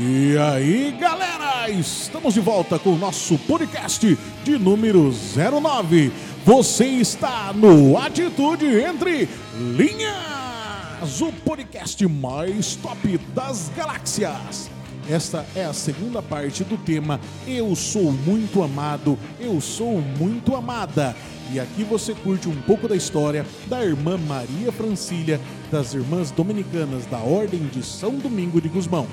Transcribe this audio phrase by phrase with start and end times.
[0.00, 6.12] E aí, galera, estamos de volta com o nosso podcast de número 09.
[6.44, 14.70] Você está no Atitude Entre Linhas, o podcast mais top das galáxias.
[15.10, 21.16] Esta é a segunda parte do tema Eu Sou Muito Amado, Eu Sou Muito Amada.
[21.52, 25.40] E aqui você curte um pouco da história da irmã Maria Francília,
[25.72, 29.08] das irmãs dominicanas da Ordem de São Domingo de Gusmão.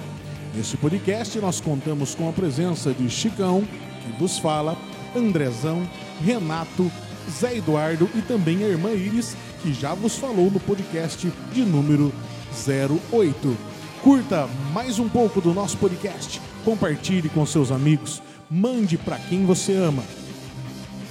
[0.56, 3.68] Neste podcast nós contamos com a presença de Chicão,
[4.02, 4.77] que vos fala,
[5.13, 5.86] Andrezão,
[6.23, 6.90] Renato,
[7.30, 12.13] Zé Eduardo e também a irmã Iris, que já vos falou no podcast de número
[13.12, 13.58] 08.
[14.02, 19.74] Curta mais um pouco do nosso podcast, compartilhe com seus amigos, mande para quem você
[19.74, 20.04] ama.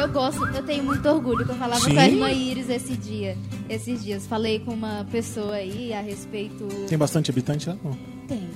[0.00, 1.94] eu gosto, eu tenho muito orgulho que eu falava Sim.
[1.94, 3.36] com a irmã Iris esse dia.
[3.68, 4.26] Esses dias.
[4.26, 6.66] Falei com uma pessoa aí a respeito.
[6.88, 7.76] Tem bastante habitante lá?
[7.82, 7.92] Não.
[8.26, 8.48] Tem.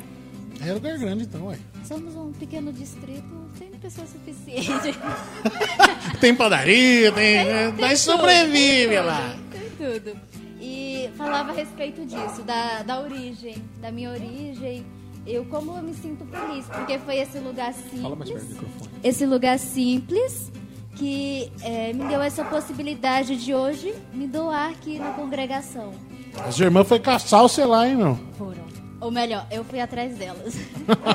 [0.67, 1.59] É lugar grande então, ué.
[1.85, 4.99] Somos um pequeno distrito, tem pessoa suficiente.
[6.21, 7.45] Tem padaria, tem.
[7.45, 7.71] né?
[7.73, 9.37] Tem Nós tudo, sobrevive tem lá.
[9.37, 10.21] tudo, Tem tudo.
[10.61, 14.85] E falava a respeito disso, da, da origem, da minha origem.
[15.29, 18.01] Eu como eu me sinto feliz, porque foi esse lugar simples.
[18.01, 18.91] Fala mais perto do microfone.
[19.05, 20.51] esse lugar simples
[20.97, 25.93] que eh, me deu essa possibilidade de hoje me doar aqui na congregação.
[26.47, 28.19] As irmãs foi caçar o lá, hein, meu?
[28.39, 28.65] Foram.
[29.03, 30.55] Ou melhor, eu fui atrás delas.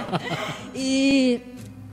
[0.76, 1.42] e,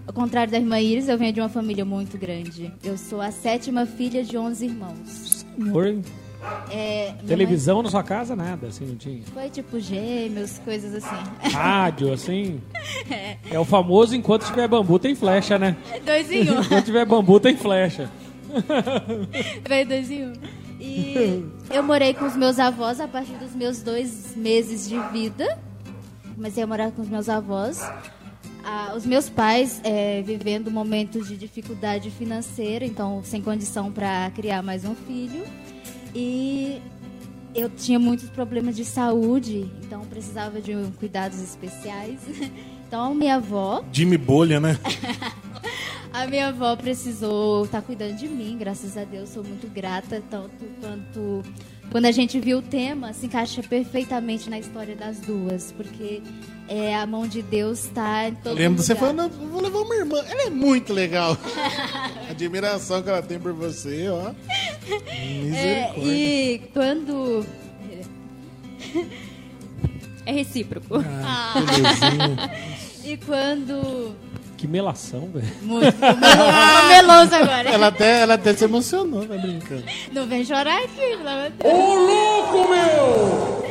[0.06, 2.70] ao contrário da irmã Iris, eu venho de uma família muito grande.
[2.84, 5.46] Eu sou a sétima filha de 11 irmãos.
[5.56, 5.96] Senhor,
[6.70, 9.16] É, televisão na sua casa, nada, assim, não tinha.
[9.16, 11.50] mãe Foi tipo gêmeos, coisas assim.
[11.52, 12.60] Rádio, assim.
[13.50, 15.76] É o famoso enquanto tiver bambu tem flecha, né?
[16.04, 16.60] dois em um.
[16.60, 18.10] Enquanto tiver bambu tem flecha.
[19.68, 20.32] Veio dois em um.
[20.80, 25.58] E eu morei com os meus avós a partir dos meus dois meses de vida.
[26.34, 27.82] Comecei a morar com os meus avós.
[28.64, 34.62] Ah, os meus pais é, vivendo momentos de dificuldade financeira, então sem condição para criar
[34.62, 35.44] mais um filho.
[36.14, 36.80] E
[37.54, 42.20] eu tinha muitos problemas de saúde, então precisava de cuidados especiais.
[42.90, 44.76] Então minha avó Jimmy Bolha, né?
[46.12, 50.64] a minha avó precisou estar cuidando de mim, graças a Deus, sou muito grata, tanto
[50.80, 51.40] quanto
[51.90, 56.22] quando a gente viu o tema, se encaixa perfeitamente na história das duas, porque
[56.70, 59.08] é, a mão de Deus está em todo Lembro de você lugar.
[59.08, 60.18] falando, "Não, vou levar uma irmã.
[60.28, 61.36] Ela é muito legal.
[62.28, 64.30] A admiração que ela tem por você, ó.
[65.08, 66.12] É, Misericórdia.
[66.12, 67.44] e quando
[70.26, 70.96] é recíproco.
[71.24, 71.54] Ah.
[73.02, 74.14] E quando
[74.58, 75.46] Que melação, velho.
[75.62, 77.70] muito melo- meloso agora.
[77.70, 79.84] Ela até, ela até se emocionou, tá brincando.
[80.12, 81.74] Não vem chorar aqui, pelo amor de Deus.
[81.74, 83.64] Ô, louco, meu!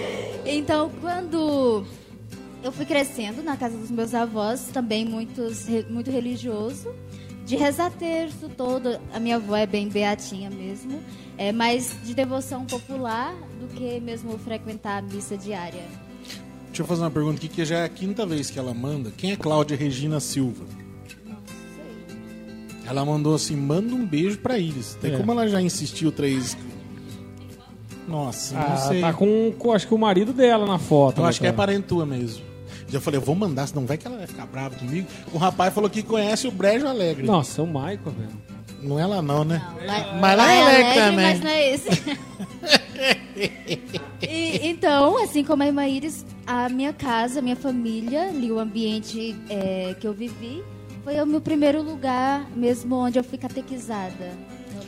[0.51, 1.85] Então, quando
[2.63, 6.93] eu fui crescendo na casa dos meus avós, também muitos, muito religioso,
[7.45, 10.99] de rezar terço todo, a minha avó é bem beatinha mesmo,
[11.37, 15.83] é mais de devoção popular do que mesmo frequentar a missa diária.
[16.67, 19.11] Deixa eu fazer uma pergunta aqui, que já é a quinta vez que ela manda.
[19.17, 20.65] Quem é Cláudia Regina Silva?
[21.25, 21.37] Não
[21.75, 22.87] sei.
[22.87, 24.95] Ela mandou assim, manda um beijo pra Iris.
[24.95, 25.17] Até É.
[25.17, 26.55] como ela já insistiu três...
[28.09, 29.01] Nossa, não Ah, sei.
[29.01, 31.19] tá com, com, acho que o marido dela na foto.
[31.19, 31.57] Eu né, acho que é cara?
[31.57, 32.43] parente tua mesmo.
[32.87, 35.07] Já falei, eu vou mandar, senão vai que ela vai ficar brava comigo.
[35.31, 37.25] O rapaz falou que conhece o Brejo Alegre.
[37.25, 38.29] Nossa, é o Michael, velho.
[38.81, 39.61] Não é lá não, né?
[39.79, 41.25] Não, lá, Mas lá é é alegre alegre, também.
[41.25, 41.89] mas não é esse.
[44.21, 48.59] E, então, assim como a irmã Iris, a minha casa, a minha família, ali o
[48.59, 50.61] ambiente é, que eu vivi,
[51.03, 54.31] foi o meu primeiro lugar mesmo onde eu fui catequizada.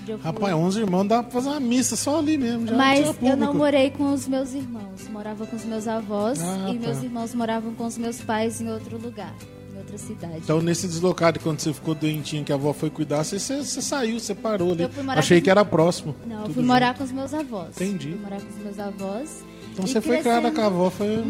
[0.02, 2.68] Onde eu fui- Rapaz, 11 irmãos, dá pra fazer uma missa só ali mesmo.
[2.68, 5.08] Já Mas eu não morei com os meus irmãos.
[5.10, 6.88] Morava com os meus avós Ah, e tá.
[6.88, 9.34] meus irmãos moravam com os meus pais em outro lugar,
[9.74, 10.38] em outra cidade.
[10.38, 13.82] Então, nesse deslocado, quando você ficou doentinho, que a avó foi cuidar, você, você, você
[13.82, 14.84] saiu, você parou ali.
[14.84, 16.16] Eu fui morar Achei com- que era próximo.
[16.26, 16.66] não, eu fui junto.
[16.68, 17.70] morar com os meus avós.
[17.80, 18.10] Entendi.
[18.12, 19.44] Fui morar com os meus avós.
[19.74, 21.24] Então você foi criada com a avó, foi,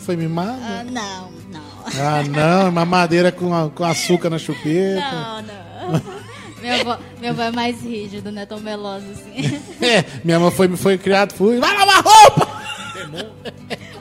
[0.00, 0.58] foi mimada?
[0.62, 1.60] Ah, não, não.
[1.84, 2.22] Ah,
[2.64, 5.00] não, mamadeira com, a- com açúcar na chupeta.
[5.00, 6.00] Não, não.
[6.60, 9.60] Minha avó, minha avó é mais rígida, não é tão melosa assim.
[9.84, 12.48] É, minha mãe foi, foi criada, fui, vai lavar roupa!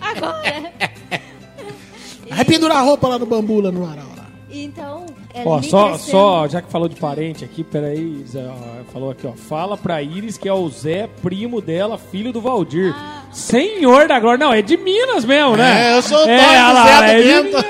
[0.02, 0.72] Agora.
[2.30, 4.06] Vai pendurar a roupa lá no bambu, lá no varal.
[4.16, 4.28] Lá.
[4.52, 8.84] Então, é Ó, só, crescendo- só, já que falou de parente aqui, peraí, Zé, ó,
[8.94, 9.32] falou aqui, ó.
[9.34, 12.94] Fala pra Iris que é o Zé, primo dela, filho do Valdir.
[12.96, 13.24] Ah.
[13.32, 14.44] Senhor da glória.
[14.46, 15.90] Não, é de Minas mesmo, né?
[15.92, 17.66] É, eu sou o é, do lá, Zé do é de Bento.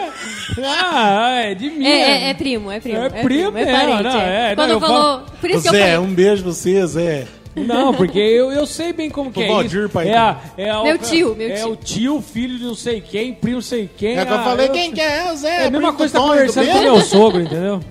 [0.63, 1.87] Ah, é de Minas.
[1.87, 2.97] É, é, é primo, é primo.
[2.97, 4.03] É primo é mesmo, parente.
[4.03, 5.21] não, é, Quando não, eu falou.
[5.39, 5.97] Por isso que eu Zé, falei.
[5.97, 7.27] um beijo pra você, Zé.
[7.55, 9.89] Não, porque eu, eu sei bem como que O é Valdir, isso.
[9.89, 11.71] pai é, a, é a- Meu tio, meu é tio.
[11.71, 14.17] o tio, filho de não sei quem, primo não sei quem.
[14.17, 15.31] É que eu ah, falei, quem que é?
[15.31, 15.49] O Zé.
[15.49, 17.81] É a mesma primo coisa que tá conversando com meu sogro, entendeu?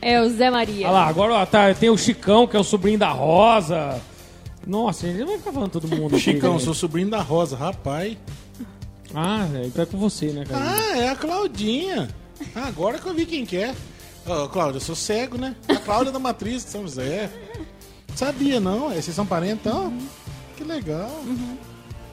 [0.00, 0.86] É o Zé Maria.
[0.86, 4.00] Olha lá, agora ó, tá, tem o Chicão, que é o sobrinho da Rosa.
[4.66, 6.18] Nossa, a gente não vai ficar falando todo mundo.
[6.18, 6.58] Chicão, né?
[6.60, 8.16] sou sobrinho da Rosa, rapaz.
[9.14, 10.62] Ah, é, então é com você, né, cara?
[10.64, 12.08] Ah, é a Claudinha.
[12.54, 13.74] Ah, agora que eu vi quem que é.
[14.26, 15.54] Ô, Cláudia, eu sou cego, né?
[15.68, 17.30] A Cláudia da Matriz de São José.
[18.14, 18.90] Sabia, não?
[18.92, 19.92] É, Vocês são parentes, então?
[20.56, 21.10] Que legal.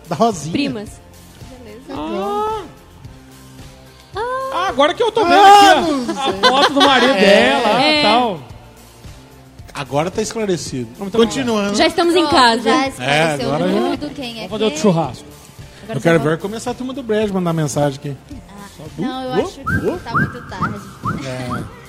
[0.08, 0.52] Da Rosinha.
[0.54, 0.90] Primas.
[1.90, 2.64] Ah.
[4.54, 8.00] Ah, agora que eu tô vendo Ah, aqui ó, a foto do marido dela É.
[8.00, 8.40] e tal.
[9.74, 10.88] Agora tá esclarecido.
[11.02, 11.76] Então, Continuando.
[11.76, 12.64] Já estamos em casa.
[12.64, 13.06] Já esclareceu
[13.52, 15.26] É, agora já- tudo quem é Vamos fazer outro churrasco.
[15.86, 18.18] Agora Eu quero ver começar a turma do Brejo mandar mensagem aqui.
[18.98, 20.00] Não, eu Uh, acho que uh.
[20.00, 20.80] tá muito tarde
[21.26, 21.86] É.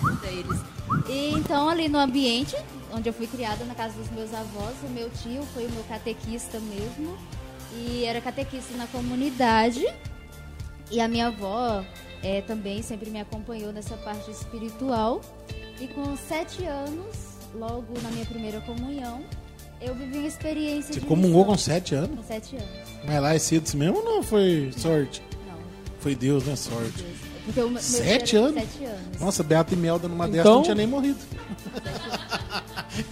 [1.09, 2.55] E então, ali no ambiente
[2.93, 5.83] onde eu fui criada, na casa dos meus avós, o meu tio foi o meu
[5.85, 7.17] catequista mesmo.
[7.73, 9.85] E era catequista na comunidade.
[10.91, 11.85] E a minha avó
[12.23, 15.21] eh, também sempre me acompanhou nessa parte espiritual.
[15.81, 17.17] E com sete anos,
[17.55, 19.25] logo na minha primeira comunhão,
[19.81, 21.75] eu vivi uma experiência Você de comungou com missão.
[21.75, 22.17] sete anos?
[22.19, 22.69] Com sete anos,
[23.07, 25.23] Mas lá é cedo assim mesmo ou não foi sorte?
[25.47, 25.57] não.
[26.01, 26.57] Foi Deus, né?
[26.57, 27.05] Sorte.
[27.45, 28.55] Porque o meu- meu Sete anos?
[28.55, 29.21] Sete anos.
[29.21, 31.19] Nossa, Beata e Melda numa dessas Então- não tinha nem morrido.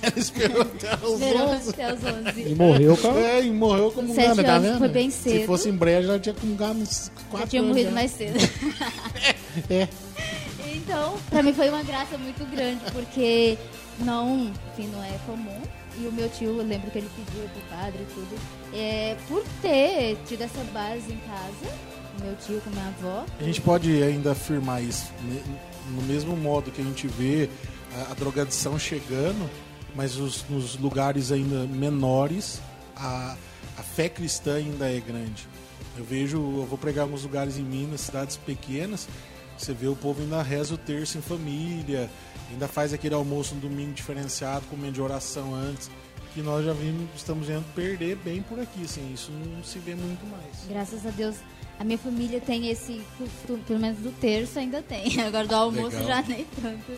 [0.02, 1.70] Ela esperou até os Esperou 11.
[1.70, 2.42] até os 11.
[2.50, 3.20] E morreu com a...
[3.20, 4.78] É, e morreu como Sete gana, tá anos vendo?
[4.78, 5.46] foi bem Se cedo.
[5.46, 7.94] fosse em brejo, ela tinha comungado uns Eu quatro tinha anos morrido já.
[7.94, 8.36] mais cedo.
[9.70, 9.88] É.
[10.76, 13.56] Então, pra mim foi uma graça muito grande, porque
[14.00, 15.60] não, enfim, não é comum.
[16.00, 18.40] E o meu tio, eu lembro que ele pediu pro padre e tudo.
[18.72, 21.76] É, por ter tido essa base em casa,
[22.20, 25.12] meu tio com minha avó, A gente pode ainda afirmar isso.
[25.22, 25.42] né?
[25.90, 27.48] No mesmo modo que a gente vê
[27.96, 29.48] a, a drogadição chegando,
[29.94, 32.60] mas os, nos lugares ainda menores,
[32.96, 33.36] a,
[33.78, 35.46] a fé cristã ainda é grande.
[35.96, 39.06] Eu vejo, eu vou pregar alguns lugares em Minas, cidades pequenas,
[39.56, 42.10] você vê o povo ainda reza o terço em família,
[42.54, 45.90] ainda faz aquele almoço no domingo diferenciado, comendo de oração antes,
[46.32, 49.94] que nós já vimos, estamos vendo perder bem por aqui, assim, isso não se vê
[49.94, 50.66] muito mais.
[50.68, 51.36] graças a Deus,
[51.78, 55.20] a minha família tem esse costume, pelo menos do terço ainda tem.
[55.22, 56.06] Agora do almoço Legal.
[56.06, 56.92] já nem tanto.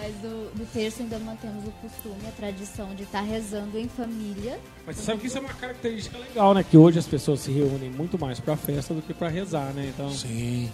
[0.00, 4.60] Mas do, do terço ainda mantemos o costume, a tradição de estar rezando em família.
[4.86, 6.62] Mas você sabe que isso é uma característica legal, né?
[6.62, 9.90] Que hoje as pessoas se reúnem muito mais pra festa do que pra rezar, né?
[9.92, 10.70] Então, Sim.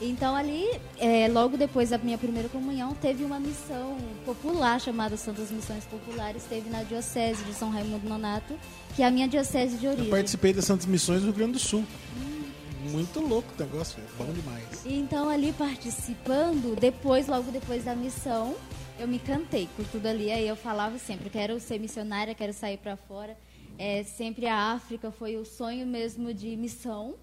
[0.00, 0.66] Então ali,
[0.98, 6.44] é, logo depois da minha primeira comunhão, teve uma missão popular chamada Santas Missões Populares,
[6.44, 8.58] teve na Diocese de São Raimundo Nonato,
[8.96, 10.10] que é a minha diocese de Eu origem.
[10.10, 11.84] participei das Santas Missões do Rio Grande do Sul.
[12.90, 14.64] Muito louco o negócio, é bom demais.
[14.86, 18.54] Então ali participando, depois, logo depois da missão,
[18.98, 20.32] eu me cantei por tudo ali.
[20.32, 23.36] Aí eu falava sempre, quero ser missionária, quero sair para fora.
[23.78, 27.14] É, sempre a África foi o sonho mesmo de missão.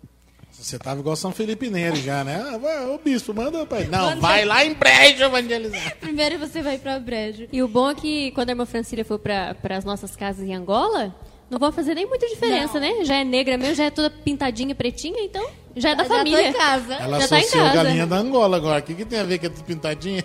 [0.51, 2.43] Você tava igual São Felipe Neri já, né?
[2.51, 3.85] Ah, Ô bispo, manda pai.
[3.85, 5.95] Não, vai lá em brejo evangelizar.
[6.01, 7.47] Primeiro você vai para Brejo.
[7.51, 10.55] E o bom é que quando a irmã Francília for para as nossas casas em
[10.55, 11.13] Angola,
[11.47, 13.05] não vai fazer nem muita diferença, né?
[13.05, 16.49] Já é negra mesmo, já é toda pintadinha, pretinha, então já é da Já família.
[16.49, 16.93] em casa.
[16.95, 17.73] Ela Já tá em casa.
[17.75, 18.79] galinha da Angola agora.
[18.79, 20.23] O que, que tem a ver com a pintadinha?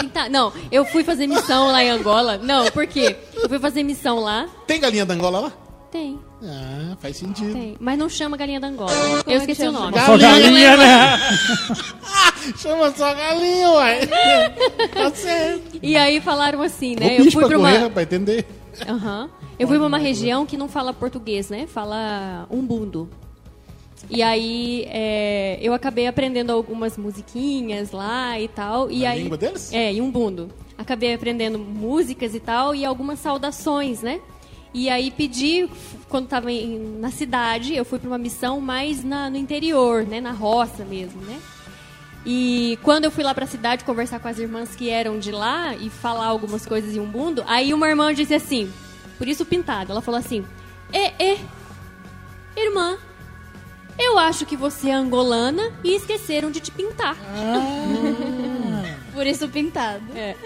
[0.00, 2.38] Pinta- Não, eu fui fazer missão lá em Angola.
[2.38, 3.14] Não, por quê?
[3.34, 4.48] Eu fui fazer missão lá.
[4.66, 5.52] Tem galinha da Angola lá?
[5.90, 7.52] Tem, Ah, faz sentido.
[7.52, 7.76] tem.
[7.80, 8.90] Mas não chama galinha da Angola.
[8.92, 9.92] Como eu é que esqueci o nome.
[9.92, 10.06] Galinha.
[10.06, 11.18] só galinha, né?
[12.58, 14.00] Chama só galinha, uai.
[14.92, 15.78] tá certo.
[15.82, 17.18] E aí falaram assim, né?
[17.18, 17.90] Eu fui pra correr, uma.
[17.90, 18.46] pra entender.
[18.88, 19.30] Aham.
[19.58, 21.66] Eu fui pra uma região que não fala português, né?
[21.66, 23.08] Fala umbundo.
[24.10, 28.90] E aí é, eu acabei aprendendo algumas musiquinhas lá e tal.
[28.90, 29.72] E Na aí, língua deles?
[29.72, 30.48] É, em umbundo.
[30.78, 34.20] Acabei aprendendo músicas e tal e algumas saudações, né?
[34.78, 35.66] E aí pedi,
[36.06, 36.48] quando estava
[37.00, 40.20] na cidade, eu fui para uma missão mais na- no interior, né?
[40.20, 41.40] Na roça mesmo, né?
[42.26, 45.74] E quando eu fui lá pra cidade conversar com as irmãs que eram de lá
[45.74, 48.70] e falar algumas coisas em umbundo, aí uma irmã disse assim,
[49.16, 50.44] por isso pintado, ela falou assim:
[50.92, 51.38] "É, é,
[52.54, 52.98] irmã,
[53.98, 57.16] eu acho que você é angolana e esqueceram de te pintar".
[59.14, 60.04] Por isso pintado.
[60.14, 60.36] É.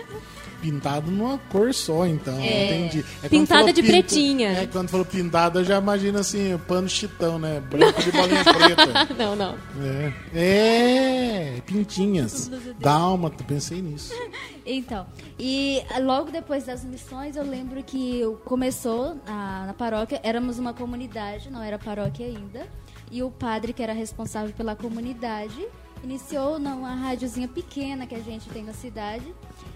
[0.60, 2.34] pintado numa cor só, então.
[2.38, 3.04] Entendi.
[3.22, 4.50] É Pintada de pretinha.
[4.50, 7.60] É, quando falou pintada, eu já imagino assim, pano chitão, né?
[7.60, 9.14] Branco de bolinha preta.
[9.18, 9.54] Não, não.
[9.82, 10.12] É.
[10.34, 12.50] É, pintinhas.
[12.78, 14.12] Dálmata, pensei nisso.
[14.72, 15.04] Então,
[15.38, 21.50] e logo depois das missões, eu lembro que começou a- na paróquia, éramos uma comunidade,
[21.50, 22.68] não era paróquia ainda,
[23.10, 25.66] e o padre, que era responsável pela comunidade,
[26.02, 29.34] iniciou numa rádiozinha pequena que a gente tem na cidade,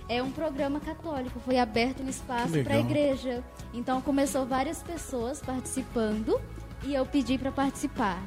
[0.08, 3.42] é um programa católico, foi aberto um espaço para a igreja.
[3.72, 6.40] Então, começou várias pessoas participando,
[6.82, 8.22] e eu pedi para participar.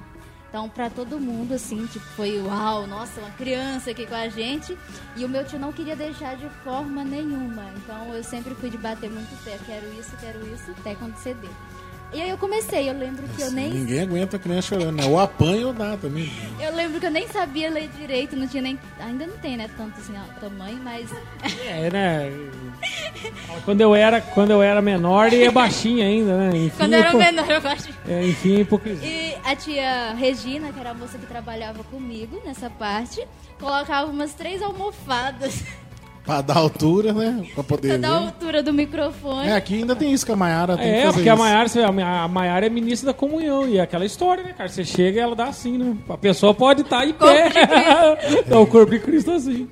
[0.50, 4.78] Então, pra todo mundo, assim, tipo, foi uau, nossa, uma criança aqui com a gente.
[5.16, 7.66] E o meu tio não queria deixar de forma nenhuma.
[7.76, 9.60] Então, eu sempre fui de bater muito pé.
[9.66, 11.50] Quero isso, quero isso, até quando ceder.
[12.14, 13.70] E aí eu comecei, eu lembro que eu nem.
[13.70, 15.06] Ninguém aguenta a criança chorando, né?
[15.06, 16.32] Ou apanha ou dá também.
[16.60, 18.80] Eu lembro que eu nem sabia ler direito, não tinha nem.
[19.00, 21.10] Ainda não tem, né, tanto assim, ó, tamanho, mas.
[21.66, 22.32] É, né?
[23.66, 26.58] Quando eu era, quando eu era menor, e é baixinha ainda, né?
[26.58, 27.90] Enfim, Quando eu era hipo- menor, eu acho.
[28.08, 29.06] é, enfim, hipocrisia.
[29.08, 33.22] E a tia Regina, que era a moça que trabalhava comigo nessa parte,
[33.60, 35.62] colocava umas três almofadas
[36.28, 37.48] Pra dar altura, né?
[37.56, 38.26] Pra poder da ver.
[38.26, 39.48] altura do microfone.
[39.48, 41.42] É, aqui ainda tem isso que a Mayara tem que É, fazer porque a isso.
[41.42, 43.66] Maiara, a Ma- a Maiara é ministra da comunhão.
[43.68, 44.68] E é aquela história, né, cara?
[44.70, 45.98] Você chega e ela dá assim, né?
[46.10, 47.50] A pessoa pode estar em pé.
[48.46, 49.68] Dá o corpo de Cristo assim.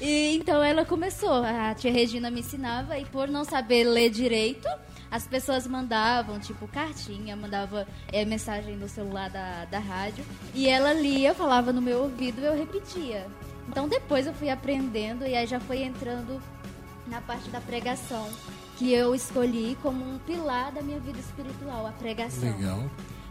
[0.00, 4.66] E então ela começou, a tia Regina me ensinava e por não saber ler direito,
[5.10, 10.24] as pessoas mandavam, tipo, cartinha, mandava é, mensagem no celular da, da rádio
[10.54, 13.26] e ela lia, falava no meu ouvido e eu repetia.
[13.70, 16.42] Então depois eu fui aprendendo e aí já foi entrando
[17.06, 18.28] na parte da pregação,
[18.76, 22.50] que eu escolhi como um pilar da minha vida espiritual, a pregação.
[22.50, 22.82] Legal.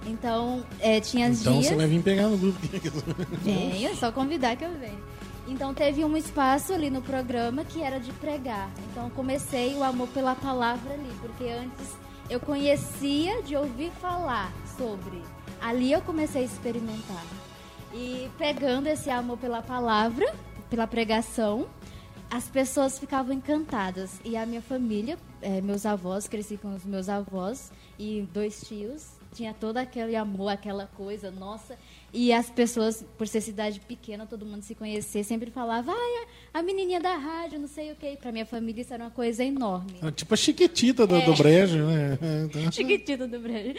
[0.06, 1.66] Então, é, tinha Então dias...
[1.66, 2.58] você vai vir pegar no grupo.
[3.44, 5.04] Venha, só convidar que eu venho.
[5.46, 8.72] Então teve um espaço ali no programa que era de pregar.
[8.92, 11.98] Então comecei o amor pela palavra ali, porque antes
[12.30, 15.22] eu conhecia de ouvir falar sobre.
[15.60, 17.26] Ali eu comecei a experimentar.
[17.94, 20.34] E pegando esse amor pela palavra,
[20.70, 21.68] pela pregação,
[22.30, 24.20] as pessoas ficavam encantadas.
[24.24, 29.20] E a minha família, eh, meus avós, cresci com os meus avós e dois tios,
[29.34, 31.78] tinha todo aquele amor, aquela coisa, nossa.
[32.14, 36.62] E as pessoas, por ser cidade pequena, todo mundo se conhecer, sempre falava, ai, a
[36.64, 38.18] menininha da rádio, não sei o quê.
[38.20, 39.96] Pra minha família isso era uma coisa enorme.
[40.02, 42.18] É Tipo a chiquitita do, do brejo, né?
[42.46, 43.76] Então, Chiquitito do Brasil.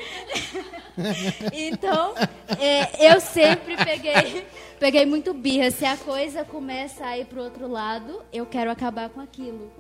[1.52, 2.14] então,
[2.58, 4.46] é, eu sempre peguei,
[4.78, 5.70] peguei muito birra.
[5.70, 9.70] Se a coisa começa a ir pro outro lado, eu quero acabar com aquilo.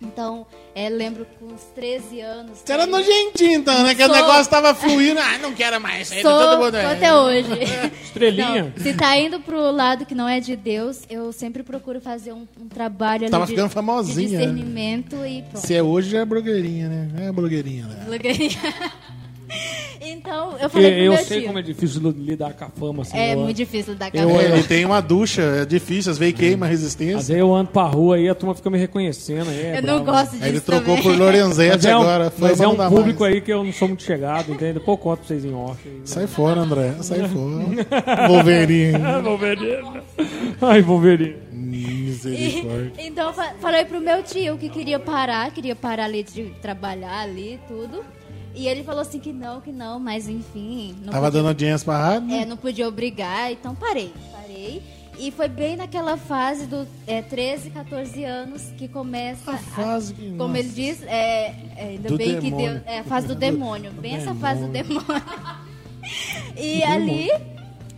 [0.00, 2.58] Então, é, lembro com uns 13 anos.
[2.58, 3.94] Você era nojentinho então, né?
[3.94, 5.18] Que o negócio tava fluindo.
[5.18, 6.12] Ah, não quero mais.
[6.12, 6.80] Aí Sou, todo mundo...
[6.80, 7.48] sou até hoje.
[8.04, 8.72] Estrelinha.
[8.76, 12.32] Não, se tá indo pro lado que não é de Deus, eu sempre procuro fazer
[12.32, 14.38] um, um trabalho ali Tava de, ficando famosinha, de né?
[14.38, 15.66] discernimento e pronto.
[15.66, 17.28] Se é hoje, já é blogueirinha, né?
[17.28, 18.06] É blogueirinha, né?
[20.00, 21.46] então, eu falei pro Eu meu sei tio.
[21.46, 23.02] como é difícil lidar com a fama.
[23.02, 24.40] Assim, É eu- muito difícil dar Eu- cabelo.
[24.40, 27.16] Ele tem uma ducha, é difícil, às vezes queima a Às resistência.
[27.16, 29.48] vezes eu ando pra rua aí, a turma fica me reconhecendo.
[29.50, 30.04] Aí é Eu não bravo.
[30.04, 31.02] gosto disso Aí ele trocou também.
[31.02, 32.32] por Lorenzetti Mas é um, agora.
[32.38, 33.34] mas fama é um público mais.
[33.34, 34.74] aí que eu não sou muito chegado, entende?
[34.74, 35.80] Depois eu conto pra vocês em off.
[35.88, 36.00] aí.
[36.04, 36.92] Sai fora, André.
[37.02, 38.28] Sai fora.
[38.28, 38.98] Wolverine.
[39.22, 40.00] Wolverine.
[40.60, 41.36] Ai, Wolverine.
[41.52, 42.92] Misericórdia.
[42.98, 47.54] E- então falei pro meu tio que queria parar, queria parar ali de trabalhar ali
[47.54, 48.04] e tudo.
[48.56, 50.96] E ele falou assim que não, que não, mas enfim.
[51.04, 52.42] Não Tava podia, dando audiência pra rádio, né?
[52.42, 54.12] é, não podia obrigar, então parei.
[54.32, 54.82] Parei.
[55.18, 59.50] E foi bem naquela fase do é, 13, 14 anos que começa.
[59.52, 60.58] A fase que- como nossa.
[60.58, 62.70] ele diz, é, é, ainda Do bem que demônio.
[62.72, 62.82] Deus.
[62.86, 63.92] É a fase do demônio.
[63.92, 65.00] Bem essa fase do demônio.
[65.06, 65.66] demônio.
[66.56, 67.28] E ali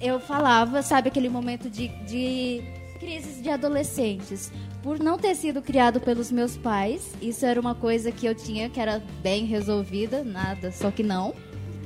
[0.00, 2.62] eu falava, sabe, aquele momento de, de
[2.98, 4.50] crises de adolescentes.
[4.88, 8.70] Por não ter sido criado pelos meus pais, isso era uma coisa que eu tinha
[8.70, 11.34] que era bem resolvida, nada, só que não.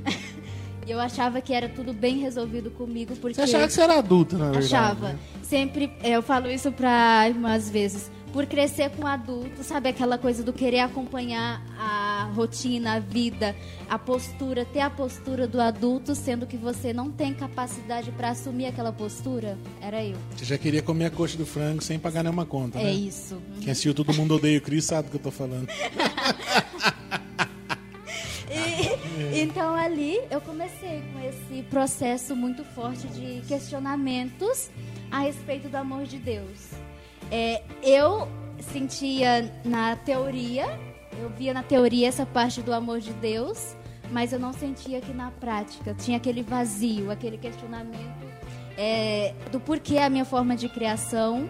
[0.86, 3.34] E eu achava que era tudo bem resolvido comigo, porque...
[3.34, 4.66] Você achava que você era adulta, na verdade.
[4.66, 5.08] Achava.
[5.10, 5.18] né?
[5.40, 8.10] Sempre, é, eu falo isso pra irmã às vezes.
[8.32, 12.01] Por crescer com adulto, sabe aquela coisa do querer acompanhar a
[12.32, 13.54] rotina, a vida,
[13.88, 18.66] a postura, ter a postura do adulto, sendo que você não tem capacidade pra assumir
[18.66, 19.56] aquela postura?
[19.80, 20.16] Era eu.
[20.36, 22.92] Você já queria comer a coxa do frango sem pagar nenhuma conta, É né?
[22.92, 23.40] isso.
[23.60, 25.68] Quem assistiu Todo Mundo Odeia o Chris sabe do que eu tô falando.
[28.54, 34.70] E- então ali eu comecei com esse processo muito forte de questionamentos
[35.10, 36.70] a respeito do amor de Deus.
[37.30, 38.28] É, eu
[38.72, 40.78] sentia na teoria,
[41.20, 43.76] eu via na teoria essa parte do amor de Deus,
[44.10, 48.32] mas eu não sentia que na prática tinha aquele vazio, aquele questionamento
[48.76, 51.48] é, do porquê a minha forma de criação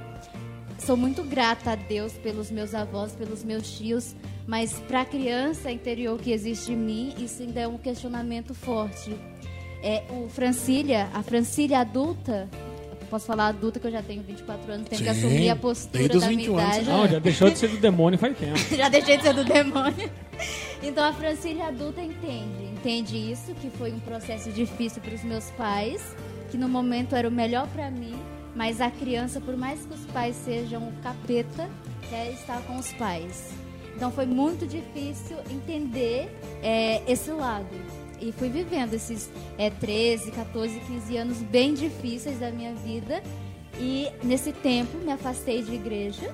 [0.79, 4.17] sou muito grata a Deus pelos meus avós, pelos meus tios,
[4.47, 9.15] mas para a criança interior que existe em mim, isso ainda é um questionamento forte.
[9.81, 12.49] É, o Francília, a Francília adulta,
[13.13, 15.99] posso falar adulta que eu já tenho 24 anos, tenho que Sim, assumir a postura
[15.99, 16.77] desde os da minha 21 anos.
[16.77, 16.89] idade.
[16.89, 18.59] Não, já deixou de ser do demônio faz tempo.
[18.75, 20.11] já deixei de ser do demônio.
[20.83, 25.45] Então a Francília adulta entende, entende isso, que foi um processo difícil para os meus
[25.51, 26.17] pais,
[26.51, 28.15] que no momento era o melhor para mim,
[28.57, 31.69] mas a criança, por mais que os pais sejam o capeta,
[32.09, 33.51] quer estar com os pais.
[33.95, 37.69] Então foi muito difícil entender é, esse lado.
[38.23, 43.23] E fui vivendo esses é, 13, 14, 15 anos bem difíceis da minha vida.
[43.79, 46.33] E nesse tempo me afastei de igreja.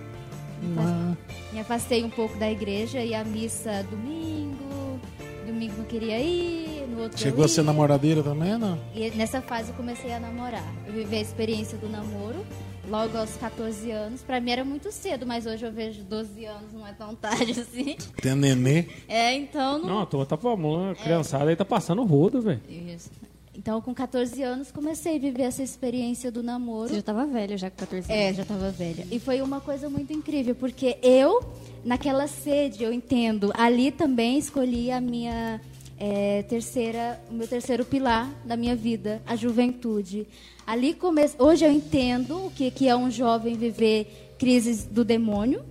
[1.52, 5.00] Me afastei um pouco da igreja e a missa domingo.
[5.46, 8.78] Domingo não queria ir, no outro Chegou a ser namoradeira também, não?
[8.94, 10.74] E nessa fase eu comecei a namorar.
[10.86, 12.44] Eu vivi a experiência do namoro
[12.88, 14.22] logo aos 14 anos.
[14.22, 17.60] Pra mim era muito cedo, mas hoje eu vejo 12 anos, não é tão tarde
[17.60, 17.96] assim.
[18.20, 18.86] Tem nenê.
[19.06, 19.88] É, então não.
[19.88, 22.60] Não, a tua tá falando, a criançada aí tá passando rodo, velho.
[22.68, 23.10] Isso.
[23.58, 26.90] Então, com 14 anos, comecei a viver essa experiência do namoro.
[26.90, 28.24] Você já tava velha, já com 14 anos.
[28.24, 29.04] É, já estava velha.
[29.10, 31.42] E foi uma coisa muito incrível, porque eu,
[31.84, 35.60] naquela sede, eu entendo, ali também escolhi a minha
[35.98, 40.26] é, terceira, o meu terceiro pilar da minha vida, a juventude.
[40.66, 41.22] Ali come...
[41.38, 45.64] hoje eu entendo o que, que é um jovem viver crises do demônio,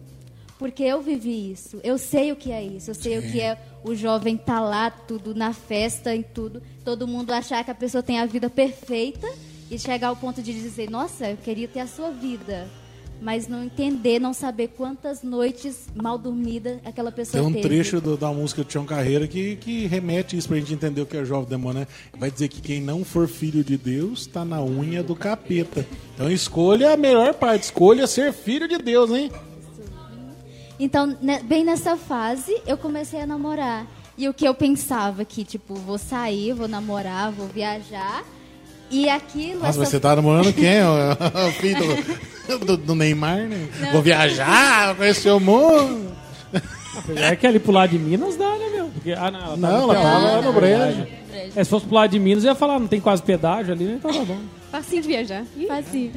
[0.59, 1.79] porque eu vivi isso.
[1.83, 2.89] Eu sei o que é isso.
[2.91, 6.61] Eu sei o que é o jovem estar lá, tudo na festa, em tudo.
[6.83, 9.27] Todo mundo achar que a pessoa tem a vida perfeita
[9.69, 12.67] e chegar ao ponto de dizer: Nossa, eu queria ter a sua vida.
[13.19, 17.67] Mas não entender, não saber quantas noites mal dormidas aquela pessoa Tem um teve.
[17.67, 21.05] trecho do- da música do Tião Carreira que, que remete isso pra gente entender o
[21.05, 21.87] que é jovem demônio, né?
[22.17, 25.85] Vai dizer que quem não for filho de Deus tá na unha do capeta.
[26.13, 29.31] Então escolha a melhor parte, escolha ser filho de Deus, hein?
[30.79, 33.87] Então, ne- bem nessa fase, eu comecei a namorar.
[34.15, 38.23] E o que eu pensava que, tipo, vou sair, vou namorar, vou viajar.
[38.89, 39.55] E aquilo.
[39.59, 40.79] Nossa, essa- mas você tá namorando quem?
[41.47, 41.83] O filho
[42.47, 43.67] do, do- do Neymar, né?
[43.91, 46.15] Vou viajar, vou conhecer o mundo.
[47.15, 48.85] É que ali pro lado de Minas dá, né, meu?
[48.87, 50.77] Porque, ah, não, ela Não, tava ela tava no na brejo.
[50.77, 51.51] verdade.
[51.55, 53.83] É, se fosse pro lado de Minas, eu ia falar, não tem quase pedágio ali,
[53.83, 53.95] né?
[53.99, 54.39] Então tá bom.
[54.71, 55.43] Facinho de viajar.
[55.69, 56.11] Assim.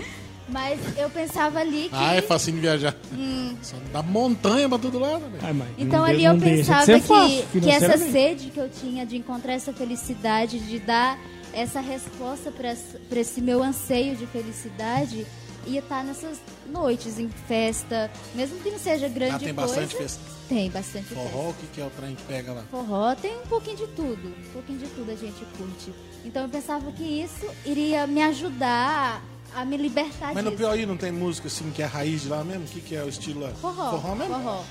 [0.49, 1.91] Mas eu pensava ali que.
[1.93, 2.95] Ah, é facinho de viajar.
[3.13, 3.55] Hum.
[3.63, 5.39] Só da montanha pra todo lado, né?
[5.43, 9.05] Ai, Então não ali eu não pensava que, fácil, que essa sede que eu tinha
[9.07, 11.17] de encontrar essa felicidade, de dar
[11.53, 15.27] essa resposta para esse meu anseio de felicidade,
[15.67, 19.75] ia estar nessas noites, em festa, mesmo que não seja grande Lá tem coisa.
[19.75, 20.23] bastante festa.
[20.49, 21.29] Tem bastante festa.
[21.29, 22.63] Forró, o que, que é o trem que pega lá?
[22.71, 24.29] Forró tem um pouquinho de tudo.
[24.29, 25.93] Um pouquinho de tudo a gente curte.
[26.25, 29.23] Então eu pensava que isso iria me ajudar
[29.55, 30.63] a me libertar Mas no disso.
[30.63, 32.65] Piauí não tem música assim que é a raiz de lá mesmo?
[32.65, 33.51] O que, que é o estilo lá?
[33.51, 33.91] Forró.
[33.91, 34.35] Forró mesmo?
[34.35, 34.65] Forró.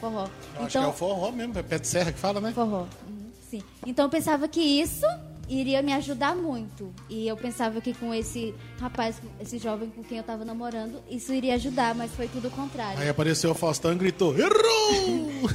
[0.00, 0.28] Forró.
[0.56, 2.52] Eu acho que é o forró mesmo, é pé de serra que fala, né?
[2.52, 2.86] Forró.
[3.08, 3.62] Uhum, Sim.
[3.86, 5.06] Então eu pensava que isso
[5.48, 6.92] iria me ajudar muito.
[7.08, 11.32] E eu pensava que com esse rapaz, esse jovem com quem eu tava namorando, isso
[11.32, 13.00] iria ajudar, mas foi tudo o contrário.
[13.00, 15.50] Aí apareceu o Faustão e gritou: Errou!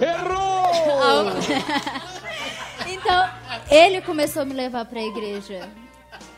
[2.86, 3.30] Então,
[3.70, 5.68] ele começou a me levar pra igreja.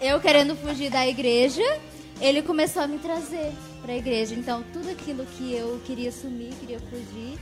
[0.00, 1.62] Eu querendo fugir da igreja,
[2.20, 4.34] ele começou a me trazer pra igreja.
[4.34, 7.38] Então, tudo aquilo que eu queria sumir, queria fugir,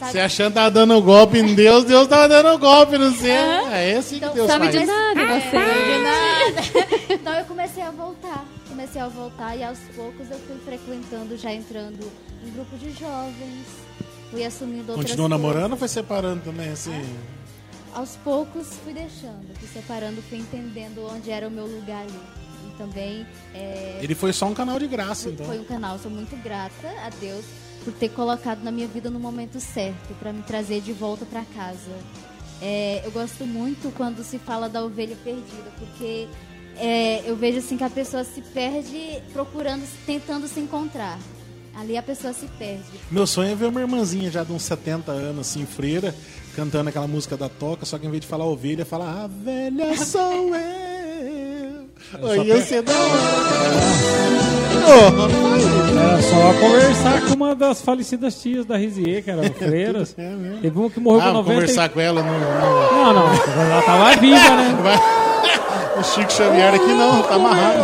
[0.00, 0.12] sabe?
[0.12, 3.30] Você achando que tava dando golpe em Deus, Deus tava dando golpe no você.
[3.30, 3.72] Aham.
[3.72, 4.80] É esse Então, que Deus sabe faz.
[4.80, 5.50] de nada, você.
[5.50, 7.14] De nada.
[7.14, 8.44] Então eu comecei a voltar.
[8.68, 12.10] Comecei a voltar e aos poucos eu fui frequentando, já entrando
[12.44, 13.66] em grupo de jovens.
[14.30, 15.46] Fui assumindo outras Continuou coisas.
[15.46, 17.04] namorando ou foi separando também, assim?
[17.92, 22.20] Aos poucos fui deixando, fui separando, fui entendendo onde era o meu lugar ali.
[22.68, 25.44] E também é, Ele foi só um canal de graça, então.
[25.46, 25.98] foi um canal.
[25.98, 27.44] Sou muito grata a Deus
[27.84, 31.44] por ter colocado na minha vida no momento certo, para me trazer de volta para
[31.44, 31.92] casa.
[32.62, 36.28] É, eu gosto muito quando se fala da ovelha perdida, porque
[36.76, 41.18] é, eu vejo assim que a pessoa se perde procurando, tentando se encontrar.
[41.74, 42.84] Ali a pessoa se perde.
[43.10, 46.14] Meu sonho é ver uma irmãzinha já de uns 70 anos, assim, freira,
[46.54, 49.96] cantando aquela música da toca, só que em vez de falar ovelha, fala a velha
[50.04, 50.89] sou eu.
[52.20, 52.92] Oi, eu sei da
[56.00, 60.14] Era só conversar com uma das falecidas tias da Rizier, que eram freiras.
[60.18, 60.60] É mesmo?
[60.60, 63.12] Teve uma que morreu Ah, com vou 90 e- conversar com ela no, no- Não,
[63.14, 64.98] não, ela tava viva, né?
[65.98, 67.78] O Chico Xavier aqui não, tá amarrado.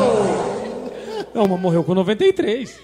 [1.34, 2.78] Não, uma morreu com 93.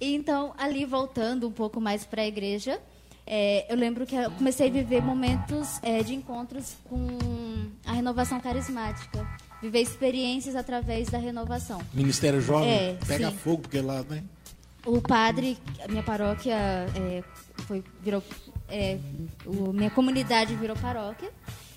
[0.00, 2.78] E então, ali voltando um pouco mais para a igreja,
[3.26, 7.08] é, eu lembro que eu comecei a viver momentos é, de encontros com
[7.86, 9.26] a renovação carismática.
[9.64, 11.80] Viver experiências através da renovação.
[11.92, 13.36] Ministério Jovem É, pega sim.
[13.36, 14.22] fogo, porque lá, né?
[14.86, 17.22] O padre, a minha paróquia é,
[17.66, 18.22] foi, virou.
[18.68, 18.98] é,
[19.46, 21.30] o- minha comunidade virou paróquia.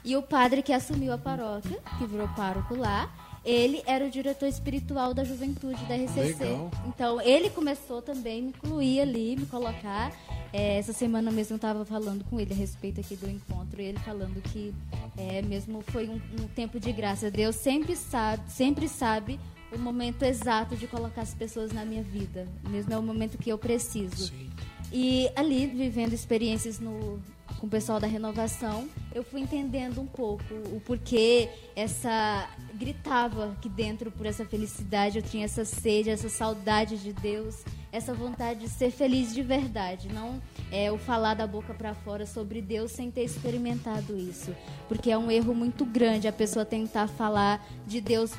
[0.04, 3.10] E o padre que assumiu a paróquia, que virou pároco lá,
[3.46, 6.44] ele era o diretor espiritual da juventude da RCC.
[6.44, 6.72] Legal.
[6.86, 10.12] Então, ele começou também a me incluir ali, me colocar.
[10.58, 13.86] É, essa semana mesmo eu estava falando com ele a respeito aqui do encontro, e
[13.86, 14.74] ele falando que
[15.16, 17.30] é, mesmo foi um, um tempo de graça.
[17.30, 19.40] Deus sempre sabe, sempre sabe
[19.72, 22.48] o momento exato de colocar as pessoas na minha vida.
[22.72, 24.30] Mesmo é o momento que eu preciso.
[24.30, 24.50] Sim.
[24.92, 27.20] E ali, vivendo experiências no,
[27.60, 32.50] com o pessoal da renovação, eu fui entendendo um pouco o porquê essa.
[32.76, 38.14] gritava aqui dentro por essa felicidade, eu tinha essa sede, essa saudade de Deus, essa
[38.14, 40.10] vontade de ser feliz de verdade.
[40.10, 40.42] Não
[40.72, 44.56] é o falar da boca para fora sobre Deus sem ter experimentado isso.
[44.88, 48.32] Porque é um erro muito grande a pessoa tentar falar de Deus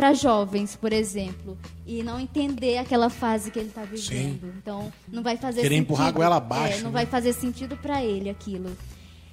[0.00, 4.50] para jovens, por exemplo, e não entender aquela fase que ele está vivendo.
[4.56, 5.82] Então, não vai fazer Querer sentido.
[5.92, 6.92] empurrar a goela abaixo, É, não né?
[6.94, 8.74] vai fazer sentido para ele aquilo.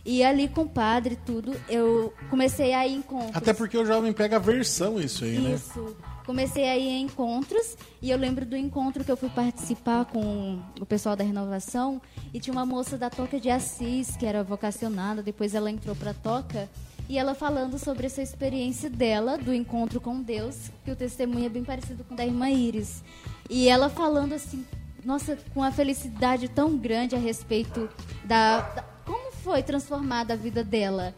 [0.05, 3.35] E ali com o padre tudo, eu comecei a ir em encontros.
[3.35, 5.53] Até porque o jovem pega a versão isso aí, né?
[5.55, 5.95] Isso.
[6.25, 10.59] Comecei a ir em encontros e eu lembro do encontro que eu fui participar com
[10.81, 12.01] o pessoal da renovação
[12.33, 16.13] e tinha uma moça da Toca de Assis que era vocacionada, depois ela entrou para
[16.13, 16.69] Toca
[17.09, 21.49] e ela falando sobre essa experiência dela do encontro com Deus, que o testemunho é
[21.49, 23.03] bem parecido com o da irmã Iris.
[23.49, 24.65] E ela falando assim,
[25.05, 27.89] nossa, com uma felicidade tão grande a respeito
[28.25, 31.15] da, da como foi transformada a vida dela.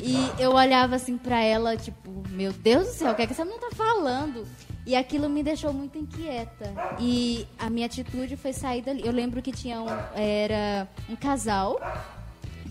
[0.00, 3.32] E eu olhava assim pra ela, tipo, meu Deus do céu, o que é que
[3.32, 4.46] essa não tá falando?
[4.86, 6.72] E aquilo me deixou muito inquieta.
[6.98, 9.02] E a minha atitude foi sair dali.
[9.04, 11.78] Eu lembro que tinha um, era um casal,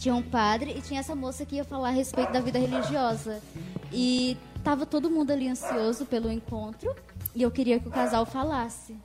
[0.02, 3.40] tinha um padre e tinha essa moça que ia falar a respeito da vida religiosa.
[3.94, 6.96] E tava todo mundo ali ansioso pelo encontro
[7.36, 8.96] e eu queria que o casal falasse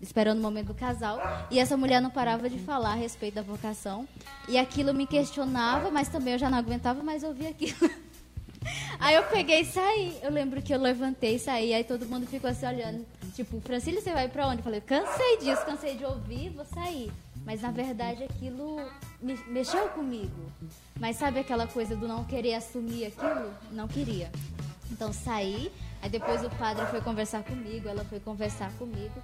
[0.00, 1.18] esperando o momento do casal.
[1.50, 4.06] E essa mulher não parava de falar a respeito da vocação.
[4.48, 7.90] E aquilo me questionava, mas também eu já não aguentava mais ouvir aquilo.
[9.00, 10.18] Aí eu peguei e saí.
[10.22, 11.74] Eu lembro que eu levantei e saí.
[11.74, 13.04] Aí todo mundo ficou assim olhando.
[13.34, 14.58] Tipo, Francília, você vai pra onde?
[14.58, 17.10] Eu falei, cansei disso, cansei de ouvir, vou sair.
[17.44, 18.76] Mas na verdade aquilo
[19.20, 20.50] me- mexeu comigo.
[20.98, 23.52] Mas sabe aquela coisa do não querer assumir aquilo?
[23.70, 24.30] Não queria.
[24.90, 29.14] Então saí, aí depois o padre foi conversar comigo, ela foi conversar comigo.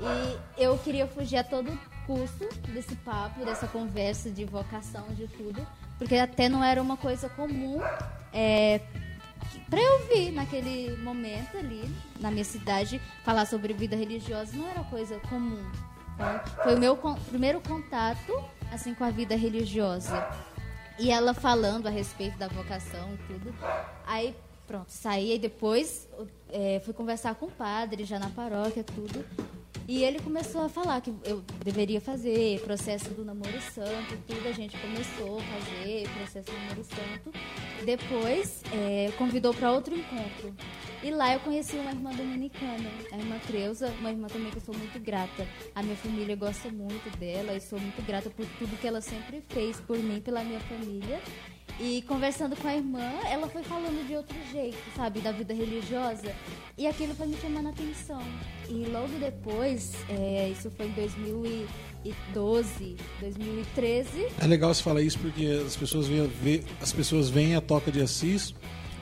[0.00, 1.70] E eu queria fugir a todo
[2.06, 5.66] custo desse papo, dessa conversa de vocação, de tudo.
[5.98, 7.80] Porque até não era uma coisa comum
[8.32, 8.80] é,
[9.68, 11.82] para eu ouvir naquele momento ali,
[12.20, 15.62] na minha cidade, falar sobre vida religiosa não era coisa comum.
[16.62, 20.26] Foi o meu con- primeiro contato assim com a vida religiosa.
[20.98, 23.54] E ela falando a respeito da vocação e tudo.
[24.06, 24.34] Aí,
[24.68, 26.06] pronto, saí e depois
[26.50, 29.24] é, fui conversar com o padre, já na paróquia, tudo.
[29.88, 34.46] E ele começou a falar que eu deveria fazer processo do namoro santo, tudo.
[34.46, 37.38] A gente começou a fazer processo do namoro santo.
[37.86, 40.54] Depois, é, convidou para outro encontro.
[41.02, 44.60] E lá eu conheci uma irmã dominicana, a irmã Creuza, uma irmã também que eu
[44.60, 45.46] sou muito grata.
[45.74, 49.42] A minha família gosta muito dela e sou muito grata por tudo que ela sempre
[49.48, 51.18] fez por mim, pela minha família.
[51.80, 56.34] E conversando com a irmã, ela foi falando de outro jeito, sabe, da vida religiosa.
[56.76, 58.20] E aquilo foi me chamando a atenção.
[58.68, 65.62] E logo depois, é, isso foi em 2012, 2013, É legal você falar isso porque
[65.64, 68.54] as pessoas veem, as pessoas veem a Toca de Assis,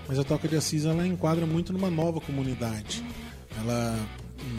[0.06, 3.02] mas a Toca de Assis ela enquadra muito numa nova comunidade.
[3.58, 3.98] Ela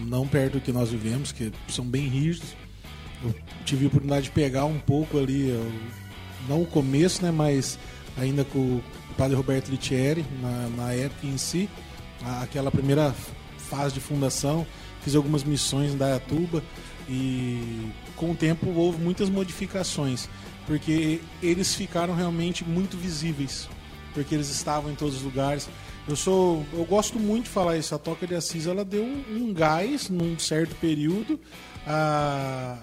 [0.07, 2.55] não perto do que nós vivemos, que são bem rígidos.
[3.23, 5.49] Eu tive a oportunidade de pegar um pouco ali,
[6.47, 7.79] não o começo, né, mas
[8.17, 8.83] ainda com o
[9.17, 11.69] padre Roberto Litieri, na, na época em si,
[12.23, 13.13] a- aquela primeira
[13.57, 14.65] fase de fundação,
[15.01, 16.63] fiz algumas missões em Dayatuba
[17.09, 20.27] e com o tempo houve muitas modificações,
[20.65, 23.69] porque eles ficaram realmente muito visíveis,
[24.13, 25.69] porque eles estavam em todos os lugares.
[26.07, 27.93] Eu sou, eu gosto muito de falar isso.
[27.93, 31.39] A Toca de Assis ela deu um, um gás num certo período
[31.85, 32.77] a,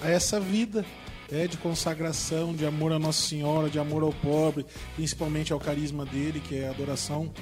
[0.00, 0.84] a essa vida
[1.30, 4.64] é, de consagração, de amor a Nossa Senhora, de amor ao pobre,
[4.96, 7.32] principalmente ao carisma dele, que é a adoração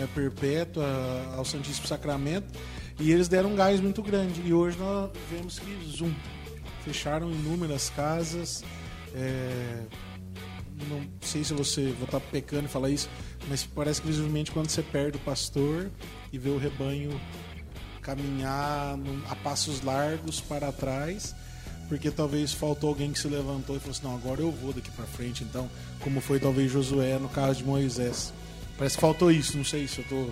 [0.00, 0.86] é, perpétua
[1.36, 2.58] ao Santíssimo Sacramento.
[3.00, 4.42] E eles deram um gás muito grande.
[4.44, 6.12] E hoje nós vemos que, zoom,
[6.84, 8.64] fecharam inúmeras casas.
[9.14, 9.82] é,
[10.88, 13.08] não sei se você vou estar pecando e falar isso,
[13.48, 15.90] mas parece que visivelmente quando você perde o pastor
[16.32, 17.20] e vê o rebanho
[18.00, 21.34] caminhar a passos largos para trás,
[21.92, 24.90] porque talvez faltou alguém que se levantou e falou assim: não, agora eu vou daqui
[24.92, 25.44] para frente.
[25.44, 25.68] Então,
[26.00, 28.32] como foi talvez Josué no caso de Moisés,
[28.78, 29.58] parece que faltou isso.
[29.58, 30.30] Não sei se eu tô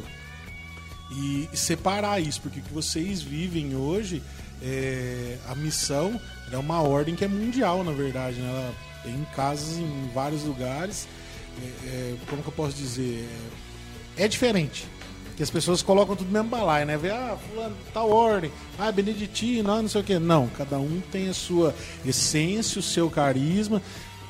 [1.14, 4.22] e, separar isso, porque o que vocês vivem hoje,
[4.62, 6.18] é, a missão
[6.50, 8.40] é uma ordem que é mundial, na verdade.
[8.40, 8.48] Né?
[8.48, 11.06] Ela tem casas em vários lugares.
[11.62, 13.28] É, é, como que eu posso dizer?
[14.16, 14.88] É diferente.
[15.40, 16.98] Que as pessoas colocam tudo mesmo balaio, né?
[16.98, 20.18] Vê, ah, fulano, tal ordem, ah, beneditino, ah, não sei o quê.
[20.18, 21.74] Não, cada um tem a sua
[22.04, 23.80] essência, o seu carisma.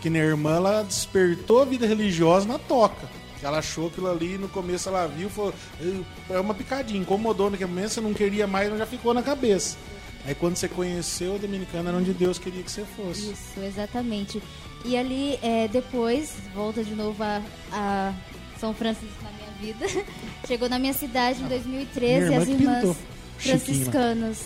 [0.01, 3.11] Que minha irmã, ela despertou a vida religiosa na toca.
[3.42, 5.53] Ela achou aquilo ali, no começo ela viu, falou,
[6.31, 9.77] é uma picadinha, incomodou naquele momento, você não queria mais, mas já ficou na cabeça.
[10.25, 13.33] Aí quando você conheceu a Dominicana, era onde Deus queria que você fosse.
[13.33, 14.40] Isso, exatamente.
[14.85, 17.42] E ali, é, depois, volta de novo a,
[17.73, 18.14] a
[18.61, 19.87] São Francisco na vida.
[20.46, 22.96] Chegou na minha cidade em 2013 Minha irmã as irmãs pintou.
[23.38, 24.38] franciscanas.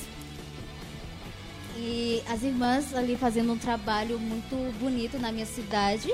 [1.77, 6.13] E as irmãs ali fazendo um trabalho muito bonito na minha cidade.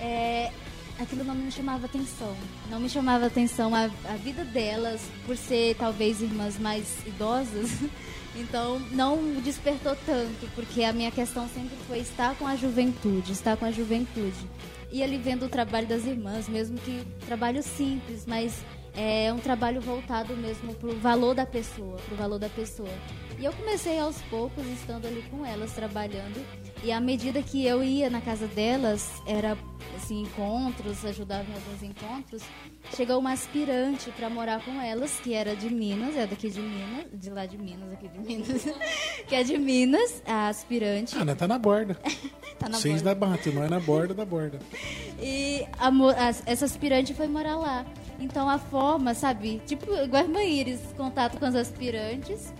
[0.00, 0.50] É,
[0.98, 2.36] aquilo não me chamava atenção.
[2.70, 7.70] Não me chamava atenção a, a vida delas, por ser talvez irmãs mais idosas.
[8.38, 13.56] Então não despertou tanto, porque a minha questão sempre foi estar com a juventude, estar
[13.56, 14.48] com a juventude.
[14.92, 18.62] E ali vendo o trabalho das irmãs, mesmo que trabalho simples, mas
[18.94, 22.88] é um trabalho voltado mesmo pro valor da pessoa, pro valor da pessoa.
[23.38, 26.42] E eu comecei aos poucos estando ali com elas trabalhando,
[26.86, 29.56] e à medida que eu ia na casa delas, era
[29.96, 32.42] assim encontros, ajudava em alguns encontros,
[32.94, 37.06] chegou uma aspirante para morar com elas, que era de Minas, é daqui de Minas,
[37.12, 38.62] de lá de Minas, aqui de Minas,
[39.26, 41.16] que é de Minas, a aspirante.
[41.18, 41.34] Ah, né?
[41.34, 41.96] Tá na borda.
[42.58, 43.14] Tá na Seis borda.
[43.20, 44.58] da bate, não é na borda da borda.
[45.20, 45.88] E a
[46.26, 47.84] as- essa aspirante foi morar lá.
[48.18, 52.54] Então a forma, sabe, tipo igual a Iris, contato com as aspirantes,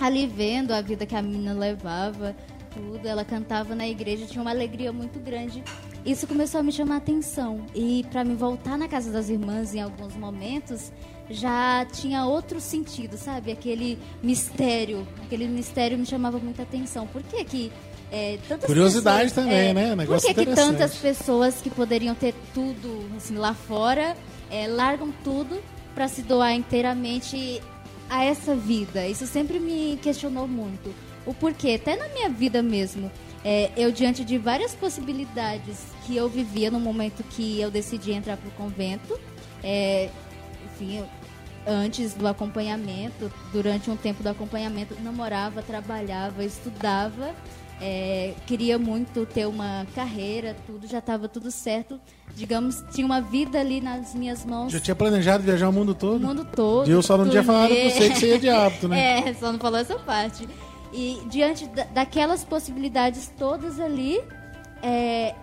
[0.00, 2.34] ali vendo a vida que a menina levava,
[2.76, 5.64] tudo, ela cantava na igreja, tinha uma alegria muito grande.
[6.04, 7.66] Isso começou a me chamar a atenção.
[7.74, 10.92] E para me voltar na casa das irmãs em alguns momentos,
[11.28, 13.50] já tinha outro sentido, sabe?
[13.50, 17.06] Aquele mistério, aquele mistério me chamava muita atenção.
[17.08, 17.72] Por que que
[18.12, 19.88] é, tantas Curiosidade pessoas- também, é, né?
[19.90, 20.72] Por Negócio que, que interessante.
[20.78, 24.16] tantas pessoas que poderiam ter tudo assim, lá fora
[24.48, 25.60] é, largam tudo
[25.92, 27.60] para se doar inteiramente
[28.08, 29.04] a essa vida?
[29.08, 30.94] Isso sempre me questionou muito.
[31.26, 33.10] O porquê, até na minha vida mesmo.
[33.44, 38.36] é, eu, diante de várias possibilidades que eu vivia no momento que eu decidi entrar
[38.36, 39.18] pro convento,
[39.62, 40.08] é,
[40.64, 41.06] enfim, eu-
[41.66, 47.32] antes do acompanhamento, durante um tempo do acompanhamento, namorava, trabalhava, estudava,
[47.80, 52.00] é, queria muito ter uma carreira, tudo, já estava tudo certo.
[52.34, 54.72] Digamos, tinha uma vida ali nas minhas mãos.
[54.72, 56.16] Já tinha planejado viajar o mundo todo?
[56.22, 56.84] O mundo todo.
[56.86, 57.80] Deus só não tinha falado turnê.
[57.82, 59.20] pra você que você ia de hábito, né?
[59.28, 60.46] É, só não falou essa parte.
[60.98, 64.18] E diante da- daquelas possibilidades todas ali,
[64.82, 65.34] é,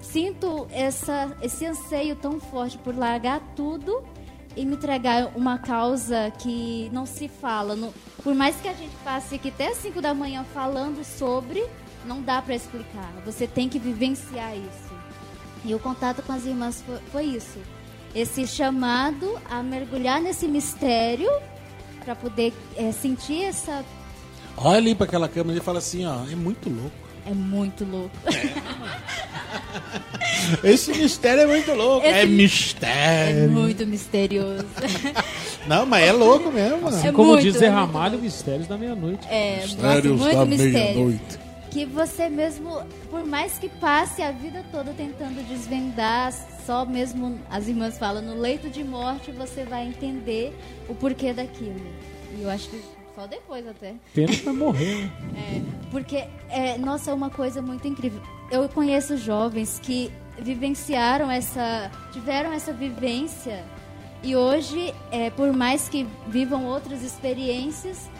[0.00, 4.00] sinto essa, esse anseio tão forte por largar tudo
[4.56, 7.76] e me entregar uma causa que não se fala.
[8.22, 11.66] Por mais que a gente passe aqui até as 5 da manhã falando sobre,
[12.04, 13.12] não dá para explicar.
[13.24, 14.90] Você tem que vivenciar isso.
[15.64, 17.58] E o contato com as irmãs foi, foi isso.
[18.14, 21.28] Esse chamado a mergulhar nesse mistério
[22.04, 23.84] para poder é, sentir essa.
[24.56, 26.90] Olha ali pra aquela câmera e fala assim, ó, é muito louco.
[27.26, 28.10] É muito louco.
[30.64, 32.06] Esse mistério é muito louco.
[32.06, 33.50] Esse- É É mistério.
[33.50, 34.64] muito misterioso.
[35.66, 36.96] Não, mas é louco mesmo, mano.
[37.06, 38.24] É Como muito, diz é Zé Ramalho, louco.
[38.24, 39.26] Mistérios da Meia-Noite.
[39.28, 40.72] É, nossa, Mistérios muito da mistério.
[40.72, 41.38] meia-noite.
[41.70, 46.32] Que você mesmo, por mais que passe a vida toda tentando desvendar,
[46.66, 50.52] só mesmo as irmãs falam, no leito de morte você vai entender
[50.88, 51.80] o porquê daquilo.
[52.36, 52.82] E eu acho que
[53.14, 53.94] só depois até.
[54.14, 55.64] Pena que vai morrer, né?
[55.90, 58.20] Porque, é, nossa, é uma coisa muito incrível.
[58.50, 61.90] Eu conheço jovens que vivenciaram essa.
[62.12, 63.64] tiveram essa vivência
[64.22, 68.10] e hoje, é, por mais que vivam outras experiências,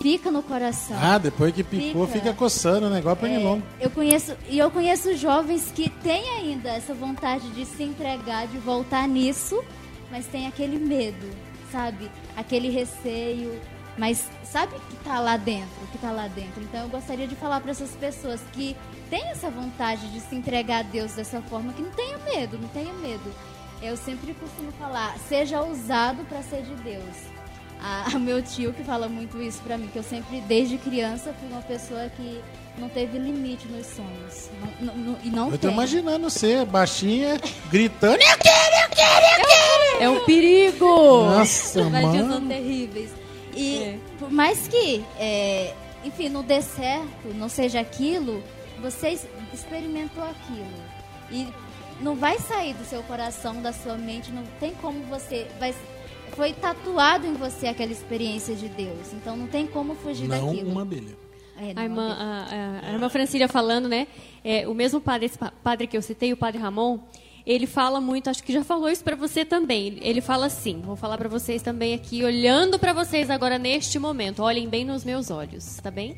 [0.00, 0.96] fica no coração.
[1.00, 2.18] Ah, depois que picou, Fica.
[2.18, 2.98] fica, coçando, né?
[2.98, 3.62] Igual pernilongo.
[3.78, 8.56] Eu conheço e eu conheço jovens que têm ainda essa vontade de se entregar, de
[8.58, 9.62] voltar nisso,
[10.10, 11.28] mas tem aquele medo,
[11.70, 12.10] sabe?
[12.34, 13.60] Aquele receio,
[13.98, 16.62] mas sabe que tá lá dentro, que tá lá dentro.
[16.62, 18.76] Então eu gostaria de falar para essas pessoas que
[19.08, 22.68] têm essa vontade de se entregar a Deus dessa forma, que não tenha medo, não
[22.68, 23.32] tenha medo.
[23.82, 27.16] Eu sempre costumo falar, seja ousado para ser de Deus.
[27.82, 31.34] A, a meu tio que fala muito isso pra mim, que eu sempre, desde criança,
[31.38, 32.40] fui uma pessoa que
[32.78, 34.50] não teve limite nos sonhos.
[34.80, 35.72] Não- não- não- e não Eu tô tem.
[35.72, 38.14] imaginando você, baixinha, gritando.
[38.20, 40.02] Eu quero, eu quero, eu quero.
[40.02, 41.24] É um perigo!
[41.24, 42.48] Nossa, são mano.
[42.48, 43.10] terríveis.
[43.54, 43.98] E É.
[44.18, 48.42] por mais que, é, enfim, não dê certo, não seja aquilo,
[48.80, 49.18] você
[49.52, 50.66] experimentou aquilo.
[51.30, 51.46] E
[52.00, 55.46] não vai sair do seu coração, da sua mente, não tem como você.
[55.58, 55.74] Vai,
[56.32, 59.12] foi tatuado em você aquela experiência de Deus.
[59.12, 60.70] Então não tem como fugir Não daquilo.
[60.70, 61.16] uma abelha.
[61.58, 62.24] É, não A irmã, abelha.
[62.82, 64.06] a, a- a irmã Francília falando, né?
[64.42, 65.30] é, o mesmo padre,
[65.62, 66.98] padre que eu citei, o padre Ramon,
[67.52, 69.98] ele fala muito, acho que já falou isso pra você também.
[70.00, 74.42] Ele fala assim, vou falar pra vocês também aqui, olhando pra vocês agora neste momento.
[74.42, 76.14] Olhem bem nos meus olhos, tá bem?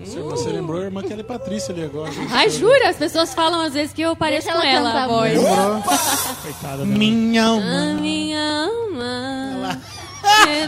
[0.00, 2.10] Você, você lembrou a irmã Kelly Patrícia ali agora.
[2.30, 2.88] Ai, jura?
[2.88, 5.34] As pessoas falam às vezes que eu pareço Deixa com ela ela, a voz.
[5.34, 6.36] música.
[6.42, 6.86] Coitada dela.
[6.86, 7.82] Minha alma.
[7.82, 9.80] A minha alma.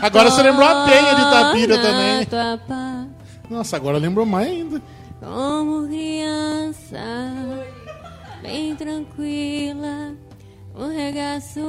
[0.02, 3.10] Agora você lembrou a Penha de retorna também.
[3.48, 4.82] Nossa, agora lembrou mais ainda.
[5.20, 6.98] Como criança,
[8.42, 10.14] bem tranquila,
[10.74, 11.60] o regaço.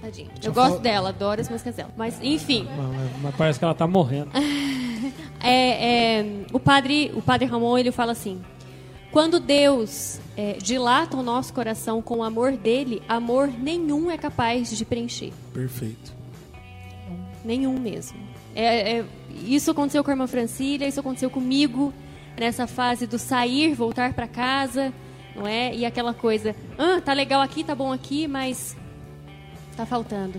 [0.00, 0.30] Tadinha.
[0.42, 1.90] Eu gosto dela, adoro as músicas dela.
[1.96, 4.30] Mas, enfim, Mas, mas parece que ela tá morrendo.
[5.42, 8.40] é, é, o, padre, o padre Ramon ele fala assim:
[9.10, 14.70] quando Deus é, dilata o nosso coração com o amor dele, amor nenhum é capaz
[14.76, 15.32] de preencher.
[15.52, 16.12] Perfeito.
[17.44, 18.18] Nenhum mesmo.
[18.54, 19.04] É, é,
[19.44, 21.92] isso aconteceu com a irmã Francília, isso aconteceu comigo
[22.36, 24.92] nessa fase do sair, voltar para casa,
[25.40, 25.74] não é?
[25.74, 28.76] E aquela coisa, ah, tá legal aqui, tá bom aqui, mas
[29.74, 30.38] tá faltando.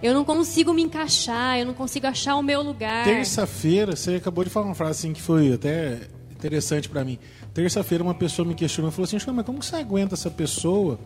[0.00, 3.04] Eu não consigo me encaixar, eu não consigo achar o meu lugar.
[3.04, 7.18] Terça-feira, você acabou de falar uma frase assim que foi até interessante pra mim.
[7.52, 10.98] Terça-feira uma pessoa me questionou falou assim: "Chico, mas como você aguenta essa pessoa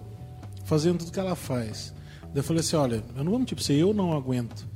[0.64, 1.94] fazendo tudo que ela faz?"
[2.24, 4.66] Daí eu falei assim: "Olha, eu não vou mentir pra você, eu não aguento.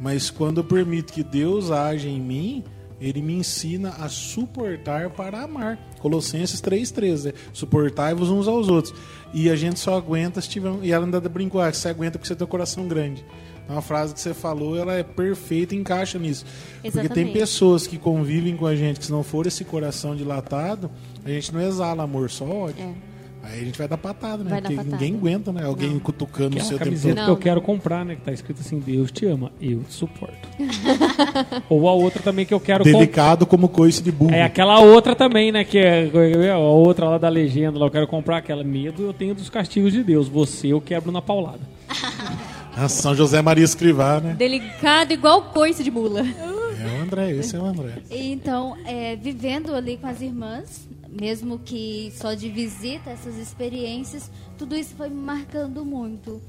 [0.00, 2.64] Mas quando eu permito que Deus age em mim,
[3.02, 5.78] ele me ensina a suportar para amar.
[5.98, 7.24] Colossenses 3,13.
[7.26, 7.32] Né?
[7.52, 8.94] Suportai-vos uns aos outros.
[9.34, 10.72] E a gente só aguenta se tiver.
[10.82, 13.24] E ela ainda brincou: ah, você aguenta porque você tem um coração grande.
[13.64, 16.44] Então, a frase que você falou, ela é perfeita e encaixa nisso.
[16.82, 17.32] Porque tem Exatamente.
[17.32, 20.90] pessoas que convivem com a gente que se não for esse coração dilatado,
[21.24, 22.82] a gente não exala amor, só ódio.
[22.82, 23.11] É.
[23.42, 24.50] Aí a gente vai dar patada, né?
[24.50, 24.96] Vai dar Porque patada.
[25.04, 25.64] ninguém aguenta, né?
[25.64, 27.24] Alguém cutucando o Aquela seu tempo camiseta todo.
[27.24, 27.40] que eu Não.
[27.42, 28.14] quero comprar, né?
[28.14, 30.48] Que tá escrito assim, Deus te ama, eu te suporto.
[31.68, 32.98] Ou a outra também que eu quero comprar.
[32.98, 34.32] Delicado como coice de burro.
[34.34, 35.64] É aquela outra também, né?
[35.64, 37.78] Que é a outra lá da legenda.
[37.78, 38.62] Lá eu quero comprar aquela.
[38.62, 40.28] Medo eu tenho dos castigos de Deus.
[40.28, 41.60] Você eu quebro na paulada.
[42.74, 44.32] Ah, São José Maria Escrivá, né?
[44.32, 46.22] Delicado igual coice de mula.
[46.22, 47.98] É o André, esse é o André.
[48.10, 54.74] Então, é, vivendo ali com as irmãs, mesmo que só de visita, essas experiências, tudo
[54.74, 56.40] isso foi me marcando muito.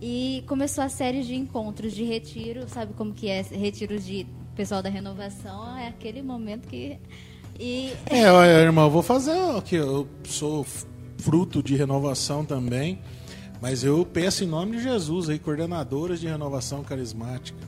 [0.00, 3.42] E começou a série de encontros, de retiro, sabe como que é?
[3.42, 6.98] Retiro de pessoal da renovação, é aquele momento que...
[7.58, 10.66] E É, olha, irmão, eu vou fazer o que eu sou
[11.18, 13.00] fruto de renovação também,
[13.60, 17.58] mas eu peço em nome de Jesus aí, coordenadoras de renovação carismática.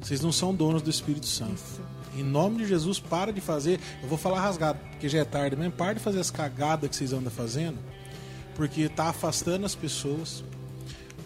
[0.00, 1.85] Vocês não são donos do Espírito Santo.
[2.16, 3.78] Em nome de Jesus, para de fazer.
[4.02, 5.72] Eu vou falar rasgado, porque já é tarde mesmo.
[5.72, 7.78] Para de fazer as cagadas que vocês andam fazendo,
[8.54, 10.42] porque está afastando as pessoas.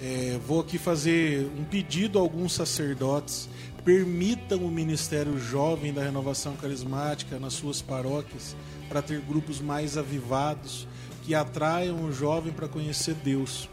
[0.03, 3.49] É, vou aqui fazer um pedido a alguns sacerdotes.
[3.85, 8.57] Permitam o ministério jovem da renovação carismática nas suas paróquias
[8.89, 10.89] para ter grupos mais avivados
[11.25, 13.69] que atraiam o jovem para conhecer Deus.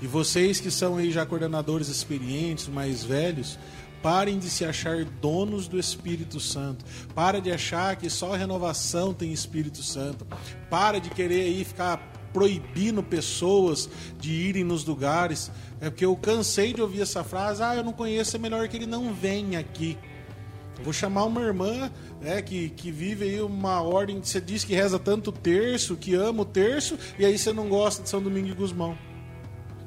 [0.00, 3.56] E vocês que são aí já coordenadores experientes, mais velhos,
[4.02, 6.84] parem de se achar donos do Espírito Santo.
[7.14, 10.26] Para de achar que só renovação tem Espírito Santo.
[10.68, 13.88] Para de querer aí ficar proibindo pessoas
[14.18, 15.50] de irem nos lugares.
[15.80, 18.76] É porque eu cansei de ouvir essa frase: ah, eu não conheço, é melhor que
[18.76, 19.96] ele não venha aqui.
[20.82, 24.20] Vou chamar uma irmã né, que, que vive aí uma ordem.
[24.22, 28.02] Você diz que reza tanto terço, que ama o terço, e aí você não gosta
[28.02, 28.96] de São Domingo de Gusmão.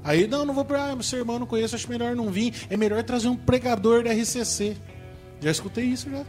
[0.06, 0.94] Aí, não, não vou pra.
[0.94, 2.54] Ah, seu irmão não conheço, acho melhor não vir.
[2.70, 4.78] É melhor trazer um pregador da RCC.
[5.42, 6.24] Já escutei isso já.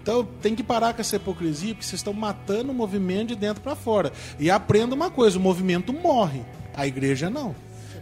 [0.00, 3.60] Então tem que parar com essa hipocrisia, porque vocês estão matando o movimento de dentro
[3.60, 4.12] para fora.
[4.38, 7.54] E aprenda uma coisa: o movimento morre, a igreja não.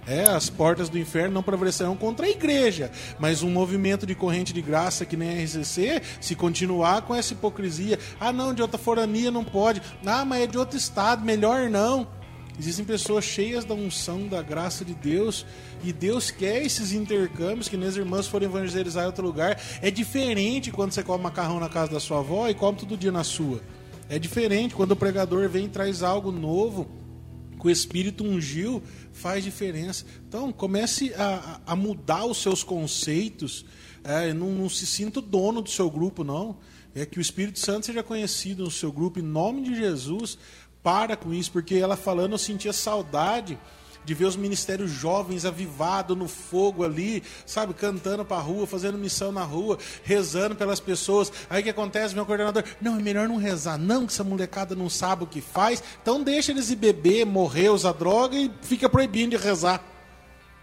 [0.06, 4.52] É, as portas do inferno não prevalecerão contra a igreja, mas um movimento de corrente
[4.52, 8.78] de graça que nem a RCC, se continuar com essa hipocrisia, ah não, de outra
[8.78, 12.06] forania não pode, ah, mas é de outro estado, melhor não.
[12.58, 15.44] Existem pessoas cheias da unção, da graça de Deus,
[15.84, 19.60] e Deus quer esses intercâmbios, que nem irmãs forem evangelizar em outro lugar.
[19.82, 23.12] É diferente quando você come macarrão na casa da sua avó e come todo dia
[23.12, 23.60] na sua.
[24.08, 26.88] É diferente quando o pregador vem e traz algo novo,
[27.60, 28.82] que o Espírito ungiu,
[29.12, 30.04] faz diferença.
[30.28, 33.66] Então, comece a, a mudar os seus conceitos.
[34.04, 36.58] É, não, não se sinta o dono do seu grupo, não.
[36.94, 40.38] É que o Espírito Santo seja conhecido no seu grupo, em nome de Jesus.
[40.86, 43.58] Para com isso, porque ela falando, eu sentia saudade
[44.04, 49.32] de ver os ministérios jovens avivados no fogo ali, sabe, cantando pra rua, fazendo missão
[49.32, 51.32] na rua, rezando pelas pessoas.
[51.50, 52.62] Aí o que acontece, meu coordenador?
[52.80, 55.82] Não, é melhor não rezar, não, que essa molecada não sabe o que faz.
[56.00, 59.95] Então deixa eles ir beber, morrer, usar droga e fica proibindo de rezar.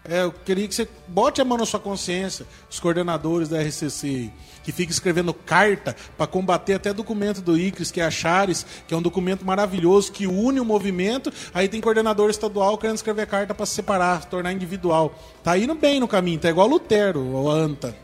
[0.06, 4.30] É, eu queria que você bote a mão na sua consciência, os coordenadores da RCC,
[4.62, 8.92] que fica escrevendo carta para combater até documento do ICRIS, que é a Chares, que
[8.92, 11.32] é um documento maravilhoso que une o movimento.
[11.54, 15.18] Aí tem coordenador estadual querendo escrever carta para se separar, tornar individual.
[15.42, 17.96] Tá indo bem no caminho, tá igual Lutero ou Anta.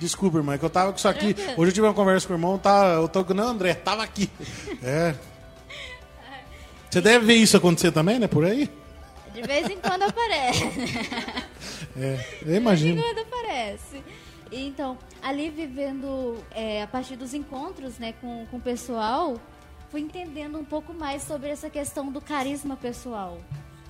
[0.00, 1.34] Desculpa, irmão, é que eu tava com isso aqui.
[1.56, 4.02] Hoje eu tive uma conversa com o irmão, tá, eu tô com não, André, tava
[4.02, 4.28] aqui.
[4.82, 5.14] É.
[6.90, 8.70] Você deve ver isso acontecer também, né, por aí?
[9.36, 10.64] De vez em quando aparece.
[11.98, 13.00] É, eu De imagino.
[13.00, 14.02] vez em quando aparece.
[14.52, 19.40] Então, ali vivendo é, a partir dos encontros né, com, com o pessoal,
[19.90, 23.38] fui entendendo um pouco mais sobre essa questão do carisma pessoal.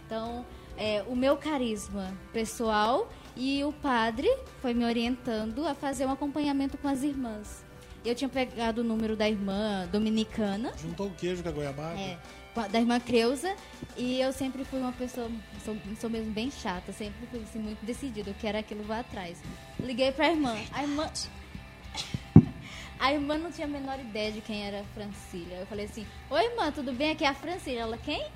[0.07, 4.31] Então, é, o meu carisma pessoal e o padre
[4.63, 7.65] foi me orientando a fazer um acompanhamento com as irmãs.
[8.05, 11.99] Eu tinha pegado o número da irmã dominicana, Juntou o queijo com a goiabada.
[11.99, 12.17] é,
[12.71, 13.55] da irmã Creuza,
[13.97, 15.31] e eu sempre fui uma pessoa,
[15.65, 19.39] sou, sou mesmo bem chata, sempre fui assim, muito decidida, eu quero aquilo lá atrás.
[19.79, 21.11] Liguei pra irmã, a irmã.
[22.99, 25.59] A irmã não tinha a menor ideia de quem era a Francília.
[25.59, 27.11] Eu falei assim: Oi, irmã, tudo bem?
[27.11, 27.81] Aqui é a Francília.
[27.81, 28.27] Ela, quem?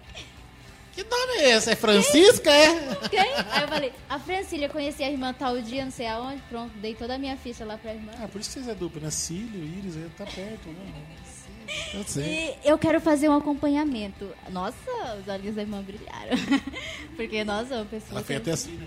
[0.93, 1.71] Que nome é esse?
[1.71, 3.09] É Francisca, é?
[3.09, 3.21] Quem?
[3.21, 6.43] Aí eu falei: A Francília, conheci a irmã tal dia, não sei aonde.
[6.51, 8.13] Pronto, dei toda a minha ficha lá pra irmã.
[8.23, 9.11] Ah, por isso que vocês é dupla, né?
[9.11, 10.93] Cílio, Íris, aí tá perto, né?
[11.95, 12.57] Eu sei.
[12.65, 14.29] E eu quero fazer um acompanhamento.
[14.51, 14.77] Nossa,
[15.21, 16.37] os olhos da irmã brilharam.
[17.17, 18.13] Porque, nossa, uma pessoa.
[18.19, 18.87] Ela fez que- até assim, né?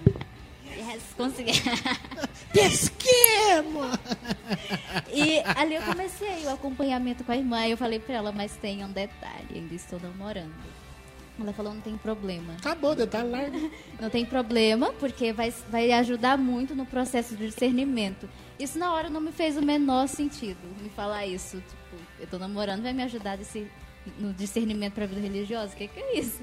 [0.76, 1.52] Yes, consegui.
[2.54, 4.00] Esquema!
[5.14, 7.66] E ali eu comecei o acompanhamento com a irmã.
[7.68, 10.54] E eu falei pra ela, mas tem um detalhe, ainda estou namorando.
[11.40, 12.54] Ela falou, não tem problema.
[12.60, 13.72] Acabou, detalhe largo.
[14.00, 18.30] Não tem problema, porque vai, vai ajudar muito no processo de discernimento.
[18.60, 21.62] Isso na hora não me fez o menor sentido, me falar isso.
[22.24, 23.68] Eu tô namorando, vai me ajudar desse,
[24.18, 25.74] no discernimento pra vida religiosa?
[25.74, 26.42] O que, que é isso?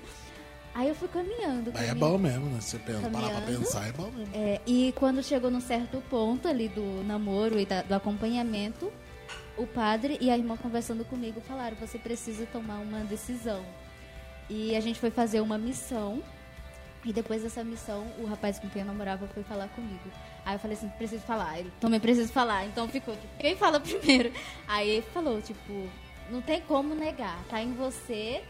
[0.75, 1.73] Aí eu fui caminhando.
[1.73, 2.61] Mas é bom mesmo, né?
[2.61, 4.33] Se pensa, parar pra pensar, é bom mesmo.
[4.35, 8.93] É, e quando chegou num certo ponto ali do namoro e da- do acompanhamento,
[9.57, 13.65] o padre e a irmã conversando comigo falaram: você precisa tomar uma decisão.
[14.51, 16.23] E a gente foi fazer uma missão.
[17.05, 19.99] E depois dessa missão, o rapaz com quem eu namorava foi falar comigo.
[20.51, 21.59] Aí eu falei assim: preciso falar.
[21.61, 22.67] Ele também preciso falar.
[22.67, 24.33] Então ficou: tipo, quem fala primeiro?
[24.67, 25.89] Aí ele falou: tipo,
[26.31, 28.43] não tem como negar, tá em você.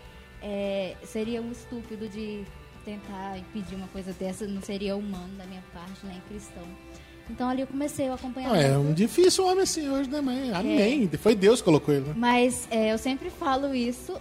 [0.42, 2.42] É, seria um estúpido de
[2.82, 6.62] tentar impedir uma coisa dessa, não seria humano da minha parte, nem cristão.
[7.28, 8.64] Então ali eu comecei o Não, acompanhamento.
[8.66, 10.50] é um difícil homem assim hoje, né, mãe?
[10.52, 11.08] Amém.
[11.18, 12.14] Foi Deus que colocou ele, né?
[12.16, 14.18] Mas é, eu sempre falo isso.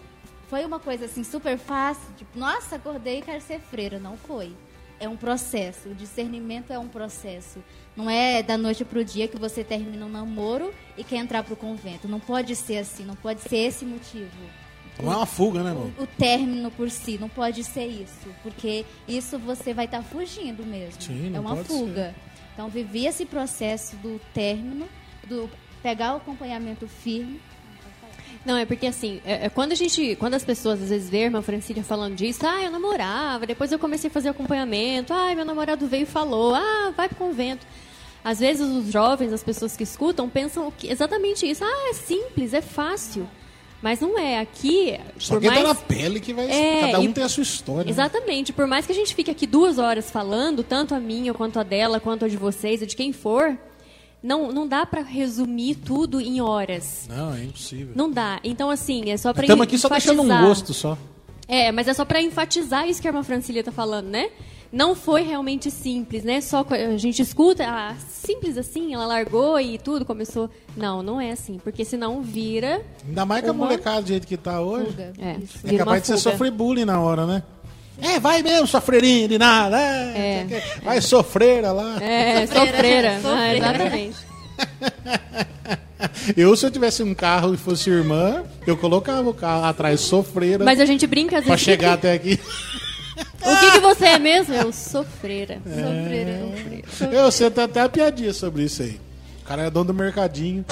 [0.49, 3.97] Foi uma coisa assim super fácil, tipo, nossa, acordei e quero ser freira.
[3.97, 4.51] Não foi.
[4.99, 5.89] É um processo.
[5.89, 7.63] O discernimento é um processo.
[7.95, 11.55] Não é da noite pro dia que você termina um namoro e quer entrar pro
[11.55, 12.07] convento.
[12.07, 14.29] Não pode ser assim, não pode ser esse motivo.
[15.01, 15.93] Não é uma fuga, né, irmão?
[15.97, 21.01] o término por si, não pode ser isso, porque isso você vai estar fugindo mesmo.
[21.01, 22.13] Sim, é uma fuga.
[22.53, 24.89] Então vivi esse processo do término,
[25.25, 25.49] do
[25.81, 27.39] pegar o acompanhamento firme.
[28.45, 31.19] Não, é porque assim, é- é quando a gente, quando as pessoas às vezes vê
[31.19, 35.33] a irmã Francília falando disso, ah, eu namorava, depois eu comecei a fazer acompanhamento, ah,
[35.35, 37.65] meu namorado veio e falou, ah, vai pro convento.
[38.23, 42.53] Às vezes os jovens, as pessoas que escutam, pensam que exatamente isso, ah, é simples,
[42.53, 43.27] é fácil.
[43.81, 44.39] Mas não é.
[44.39, 45.61] Aqui, Só por quem mais...
[45.61, 46.51] tá na pele que vai.
[46.51, 47.85] É, cada um e- tem a sua história.
[47.85, 47.89] né?
[47.91, 48.51] Exatamente.
[48.51, 51.63] Por mais que a gente fique aqui duas horas falando, tanto a minha, quanto a
[51.63, 53.57] dela, quanto a de vocês, ou de quem for,
[54.21, 57.07] não, não dá pra resumir tudo em horas.
[57.09, 57.93] Não, é impossível.
[57.95, 58.39] Não dá.
[58.43, 60.47] Então, assim, é só pra Estamos aqui só deixando um enfatizar.
[60.47, 60.97] gosto só.
[61.47, 64.29] É, mas é só pra enfatizar isso que a irmã Francília tá falando, né?
[64.71, 66.41] Não foi realmente simples, né?
[66.41, 70.47] Só a gente escuta, ah, simples assim, ela largou e tudo começou.
[70.77, 72.85] Não, não é assim, porque senão vira.
[73.07, 74.91] Ainda mais com a molecada do jeito que tá hoje.
[74.91, 75.13] Fuga.
[75.17, 75.31] É.
[75.31, 77.41] É vira uma capaz de você sofrer bullying na hora, né?
[78.01, 79.77] É, vai mesmo, sofrerinha de nada.
[79.79, 80.61] É, quê.
[80.83, 82.01] Vai sofreira lá.
[82.01, 83.19] É, Sofreira.
[83.19, 83.19] sofreira.
[83.19, 83.57] Ah, Sofreira.
[83.57, 84.17] exatamente.
[86.37, 90.63] Eu, se eu tivesse um carro e fosse irmã, eu colocava o carro atrás sofreira
[90.63, 91.65] Mas a gente brinca às pra vezes.
[91.65, 92.39] chegar até aqui.
[93.41, 94.53] O que, que você é mesmo?
[94.53, 95.59] Eu sou freira.
[95.65, 96.83] Sofrer.
[97.11, 98.97] Eu sei até até a piadinha sobre isso aí.
[99.49, 100.63] O cara é dono do mercadinho.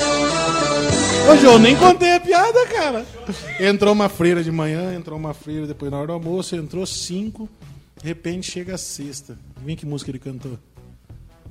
[1.28, 3.04] Ô, João, nem contei a piada, cara.
[3.60, 7.50] Entrou uma freira de manhã, entrou uma freira depois na hora do almoço, entrou cinco.
[8.00, 9.36] De repente chega a sexta.
[9.66, 10.60] Vem que música ele cantou.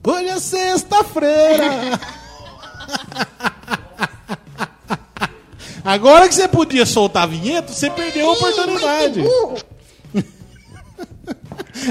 [0.07, 1.99] Hoje é sexta-feira.
[5.85, 9.25] Agora que você podia soltar a vinheta, você perdeu a oportunidade.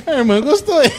[0.07, 0.81] A irmã gostou.
[0.81, 0.91] hein?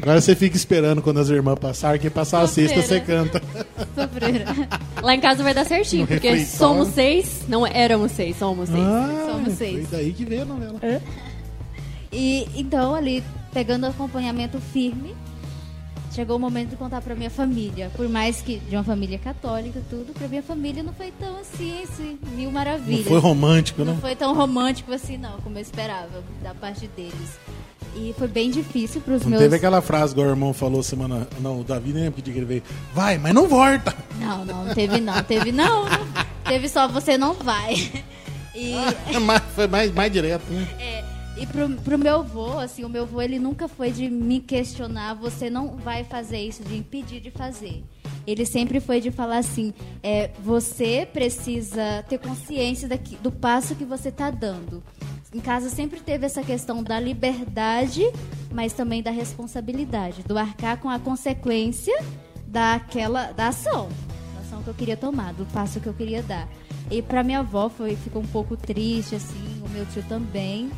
[0.00, 3.42] Agora você fica esperando quando as irmãs passarem, quem passar a sexta você canta.
[5.02, 6.58] Lá em casa vai dar certinho, No porque refeitório.
[6.58, 7.44] somos seis.
[7.48, 8.80] Não éramos seis, somos seis.
[8.84, 9.88] Ah, Somos foi seis.
[9.90, 10.80] daí que veio a novela.
[12.12, 13.22] E então ali,
[13.52, 15.14] pegando acompanhamento firme,
[16.14, 17.90] chegou o momento de contar pra minha família.
[17.94, 21.82] Por mais que de uma família católica, tudo, pra minha família não foi tão assim,
[21.82, 23.04] assim mil maravilhas.
[23.04, 23.98] Não foi romântico, Não né?
[24.00, 27.38] foi tão romântico assim, não, como eu esperava da parte deles.
[27.96, 29.42] E foi bem difícil pros Não meus.
[29.42, 31.26] teve aquela frase que o irmão falou semana.
[31.40, 32.62] Não, o Davi nem pediu que ele veio.
[32.94, 33.94] Vai, mas não volta!
[34.20, 35.84] Não, não, não teve não, teve não.
[35.84, 36.26] não.
[36.44, 37.74] Teve só você não vai.
[38.54, 38.72] E,
[39.20, 40.66] Mas foi mais, mais direto, né?
[40.80, 41.04] é,
[41.36, 45.12] e pro, pro meu avô, assim, o meu avô, ele nunca foi de me questionar,
[45.14, 47.84] você não vai fazer isso, de impedir de fazer.
[48.26, 53.84] Ele sempre foi de falar assim, é, você precisa ter consciência daqui, do passo que
[53.84, 54.82] você está dando.
[55.36, 58.10] Em casa sempre teve essa questão da liberdade,
[58.50, 61.94] mas também da responsabilidade, do arcar com a consequência
[62.46, 63.90] daquela da ação,
[64.32, 66.48] da ação que eu queria tomar, do passo que eu queria dar.
[66.90, 70.70] E para minha avó foi ficou um pouco triste assim, o meu tio também.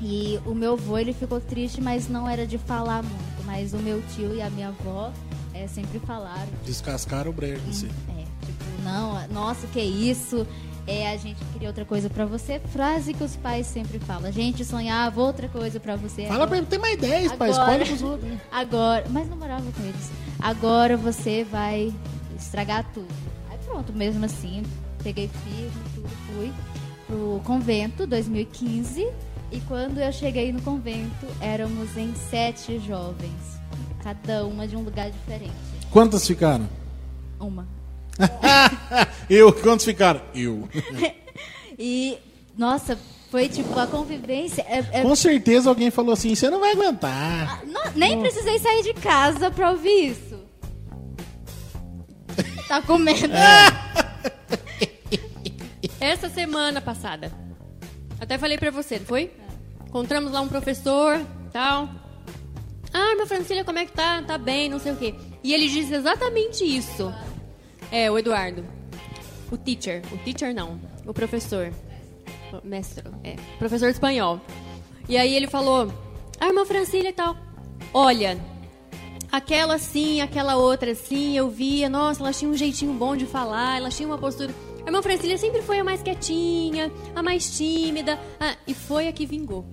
[0.00, 3.78] E o meu avô ele ficou triste, mas não era de falar muito, mas o
[3.78, 5.12] meu tio e a minha avó
[5.54, 7.88] é, sempre falaram Descascaram o brejo, assim.
[8.08, 10.44] é, tipo, não, nossa, que isso?
[10.86, 12.60] É, a gente queria outra coisa pra você.
[12.60, 14.28] Frase que os pais sempre falam.
[14.28, 16.26] A gente sonhava outra coisa pra você.
[16.26, 17.50] Fala pra ele, tem mais 10, pai.
[17.50, 17.72] Agora.
[17.72, 18.30] Escolhe pros outros.
[18.30, 18.40] né?
[18.52, 20.10] agora, mas não morava com eles.
[20.40, 21.92] Agora você vai
[22.38, 23.08] estragar tudo.
[23.50, 24.62] Aí pronto, mesmo assim,
[25.02, 26.52] peguei firme, tudo, fui
[27.06, 29.08] pro convento 2015.
[29.50, 33.56] E quando eu cheguei no convento, éramos em sete jovens.
[34.02, 35.52] Cada uma de um lugar diferente.
[35.90, 36.68] Quantas ficaram?
[37.40, 37.66] Uma.
[39.28, 39.52] Eu.
[39.52, 40.20] Quantos ficaram?
[40.34, 40.68] Eu.
[41.78, 42.16] E,
[42.56, 42.98] nossa,
[43.30, 44.62] foi tipo a convivência.
[44.66, 47.62] É, é- Com certeza alguém falou assim: você não vai aguentar.
[47.66, 50.36] Não- nem precisei sair de casa pra ouvir isso.
[52.66, 53.32] Tá comendo.
[56.00, 57.30] Essa semana passada.
[58.18, 59.30] Até falei pra você, não foi?
[59.86, 61.20] Encontramos lá um professor,
[61.52, 61.88] tal.
[62.92, 64.22] Ah, meu Francília, como é que tá?
[64.22, 65.14] Tá bem, não sei o quê.
[65.44, 67.12] E ele diz exatamente isso.
[67.90, 68.64] É, o Eduardo.
[69.50, 70.02] O teacher.
[70.12, 70.80] O teacher não.
[71.06, 71.72] O professor.
[72.52, 73.04] O mestre.
[73.24, 73.36] É.
[73.58, 74.40] Professor de espanhol.
[75.08, 75.92] E aí ele falou:
[76.40, 77.36] Ah, irmã Francília e tal.
[77.94, 78.38] Olha,
[79.30, 83.76] aquela sim, aquela outra sim, eu via, nossa, elas tinham um jeitinho bom de falar,
[83.78, 84.52] elas tinham uma postura.
[84.82, 89.12] A irmã Francília sempre foi a mais quietinha, a mais tímida, ah, e foi a
[89.12, 89.64] que vingou.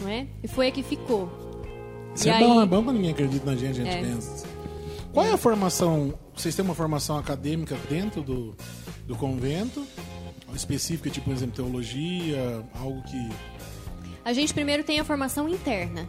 [0.00, 0.26] Não é?
[0.42, 1.28] E foi a que ficou.
[2.14, 4.00] Isso E é aí- bom, é bom quando ninguém acredita na gente, a gente É.
[4.02, 4.46] pensa.
[5.12, 6.14] Qual é a formação?
[6.38, 8.56] Vocês têm uma formação acadêmica dentro do,
[9.06, 9.84] do convento?
[10.54, 13.28] Específica, tipo, por exemplo, teologia, algo que.
[14.24, 16.06] A gente primeiro tem a formação interna.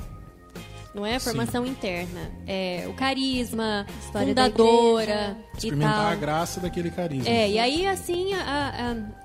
[0.95, 1.15] Não é?
[1.17, 2.31] A formação interna.
[2.47, 6.07] É, o carisma, História da fundadora e experimentar tal.
[6.07, 7.29] a graça daquele carisma.
[7.29, 8.41] É, e aí assim, a,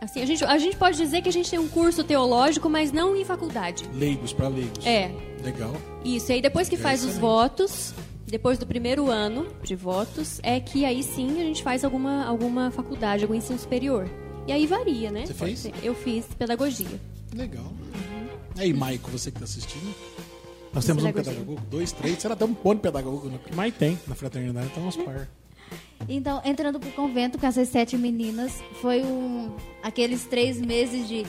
[0.01, 2.69] a- assim a, gente, a gente pode dizer que a gente tem um curso teológico,
[2.69, 3.89] mas não em faculdade.
[3.95, 4.85] Leigos para leigos.
[4.85, 5.11] É,
[5.43, 5.73] Legal.
[6.05, 6.31] isso.
[6.33, 7.21] E aí depois que faz os Excelente.
[7.23, 7.95] votos,
[8.35, 12.68] depois do primeiro ano de votos, é que aí sim a gente faz alguma, alguma
[12.68, 14.11] faculdade, algum ensino superior.
[14.49, 15.24] E aí varia, né?
[15.24, 15.70] Você fez?
[15.85, 17.01] Eu fiz pedagogia.
[17.32, 17.72] Legal.
[18.59, 19.95] Aí, Maico, você que está assistindo.
[20.72, 23.97] Nós temos um pedagogo, dois, três, será até um de pedagogo Mas tem.
[24.05, 25.28] na fraternidade, então uns par.
[26.09, 31.24] Então, entrando pro convento com essas sete meninas, foi um aqueles três meses de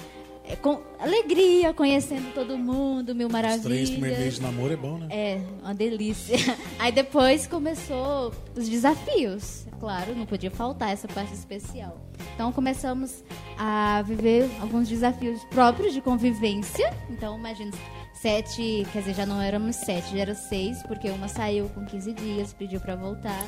[0.48, 3.64] é, com alegria, conhecendo todo mundo, mil Os maravilhas.
[3.64, 5.08] três primeiros meses de namoro é bom, né?
[5.10, 6.38] É, uma delícia.
[6.78, 9.66] Aí depois começou os desafios.
[9.68, 12.00] É Claro, não podia faltar essa parte especial.
[12.34, 13.24] Então começamos
[13.58, 16.94] a viver alguns desafios próprios de convivência.
[17.10, 17.72] Então, imagina,
[18.14, 22.14] sete, quer dizer, já não éramos sete, já eram seis, porque uma saiu com 15
[22.14, 23.46] dias, pediu pra voltar.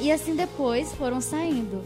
[0.00, 1.82] E assim depois foram saindo.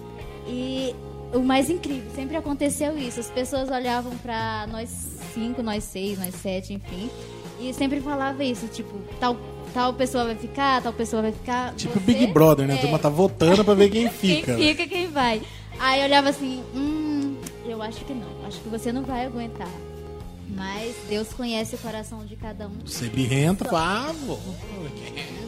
[0.47, 0.95] E
[1.33, 3.21] o mais incrível, sempre aconteceu isso.
[3.21, 4.89] As pessoas olhavam pra nós
[5.35, 7.11] cinco, nós seis, nós sete, enfim.
[7.61, 9.37] E sempre falava isso, tipo, tal,
[9.75, 11.75] tal pessoa vai ficar, tal pessoa vai ficar.
[11.75, 12.75] Tipo você- Big Brother, né?
[12.75, 14.57] A É, turma tá votando pra ver quem quem fica.
[14.57, 15.43] fica, quem vai.
[15.79, 19.69] Aí eu olhava assim, hum, eu acho que não, acho que você não vai aguentar.
[20.51, 22.73] Mas Deus conhece o coração de cada um.
[22.85, 23.65] Você birrenta,
[24.27, 24.39] vou.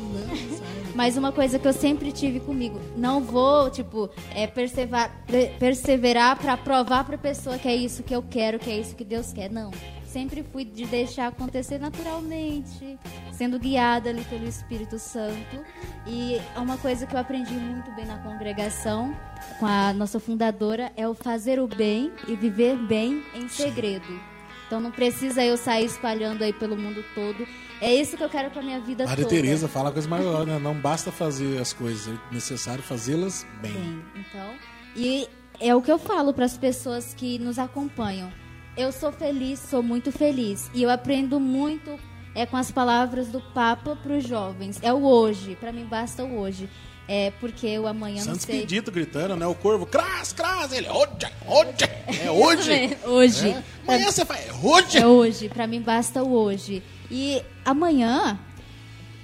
[0.95, 5.11] Mas uma coisa que eu sempre tive comigo, não vou, tipo, é, perseverar,
[5.59, 9.05] perseverar para provar pra pessoa que é isso que eu quero, que é isso que
[9.05, 9.51] Deus quer.
[9.51, 9.70] Não.
[10.05, 12.99] Sempre fui de deixar acontecer naturalmente,
[13.30, 15.64] sendo guiada ali pelo Espírito Santo.
[16.05, 19.14] E uma coisa que eu aprendi muito bem na congregação,
[19.61, 24.20] com a nossa fundadora, é o fazer o bem e viver bem em segredo.
[24.66, 27.47] Então não precisa eu sair espalhando aí pelo mundo todo.
[27.81, 29.35] É isso que eu quero pra minha vida Maria toda.
[29.35, 30.59] Tereza fala coisa maior, né?
[30.59, 33.72] Não basta fazer as coisas, é necessário fazê-las bem.
[33.72, 34.55] Bem, então.
[34.95, 35.28] E
[35.59, 38.31] é o que eu falo para as pessoas que nos acompanham.
[38.76, 40.70] eu sou feliz, sou muito feliz.
[40.74, 41.99] E eu aprendo muito
[42.35, 44.78] é com as palavras do Papa para os jovens.
[44.83, 46.68] É o hoje, para mim basta o hoje.
[47.09, 48.61] É porque o amanhã Santos não sei.
[48.61, 49.45] Pedito gritando, né?
[49.45, 51.11] O corvo, cras, cras, ele, hoje,
[51.45, 51.85] hoje,
[52.24, 52.97] é hoje.
[53.05, 53.49] hoje.
[53.49, 53.62] É.
[53.83, 54.99] Amanhã você faz, é hoje.
[54.99, 56.85] É hoje, para mim basta o hoje.
[57.11, 58.38] E amanhã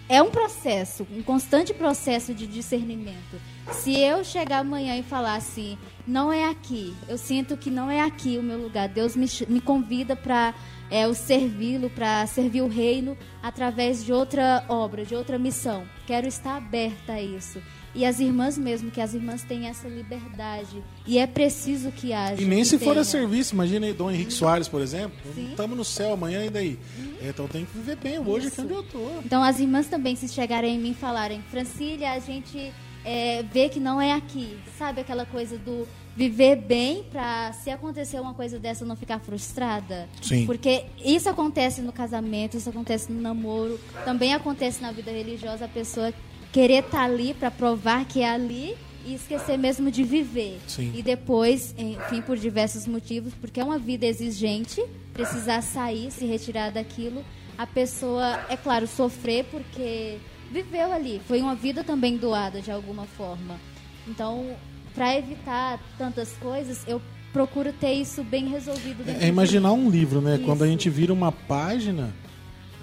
[0.08, 3.40] é um processo, um constante processo de discernimento.
[3.72, 5.76] Se eu chegar amanhã e falar assim,
[6.06, 9.60] não é aqui, eu sinto que não é aqui o meu lugar, Deus me, me
[9.60, 10.54] convida para
[10.88, 15.84] é, o servi-lo, para servir o reino através de outra obra, de outra missão.
[16.06, 17.60] Quero estar aberta a isso.
[17.96, 20.84] E as irmãs mesmo, que as irmãs têm essa liberdade.
[21.06, 22.42] E é preciso que haja.
[22.42, 23.04] E nem se for a tenha.
[23.04, 25.16] serviço, imagina aí Dom Henrique Soares, por exemplo.
[25.48, 26.78] Estamos no céu amanhã e daí?
[27.22, 28.62] É, então tem que viver bem hoje aqui Isso.
[28.62, 29.08] onde eu tô.
[29.24, 32.70] Então as irmãs também, se chegarem em mim e falarem, Francília, a gente
[33.02, 34.58] é, vê que não é aqui.
[34.76, 40.06] Sabe aquela coisa do viver bem pra se acontecer uma coisa dessa não ficar frustrada?
[40.20, 40.44] Sim.
[40.44, 45.68] Porque isso acontece no casamento, isso acontece no namoro, também acontece na vida religiosa, a
[45.68, 46.12] pessoa
[46.52, 50.58] querer estar ali pra provar que é ali e esquecer mesmo de viver.
[50.66, 50.92] Sim.
[50.94, 56.70] E depois, enfim, por diversos motivos, porque é uma vida exigente, precisar sair, se retirar
[56.70, 57.24] daquilo,
[57.56, 60.18] a pessoa, é claro, sofrer porque
[60.50, 63.58] viveu ali, foi uma vida também doada de alguma forma.
[64.06, 64.56] Então,
[64.94, 67.00] para evitar tantas coisas, eu
[67.32, 70.40] procuro ter isso bem resolvido É, é imaginar um livro, né?
[70.44, 70.72] Quando a Isso.
[70.72, 72.14] gente vira uma página,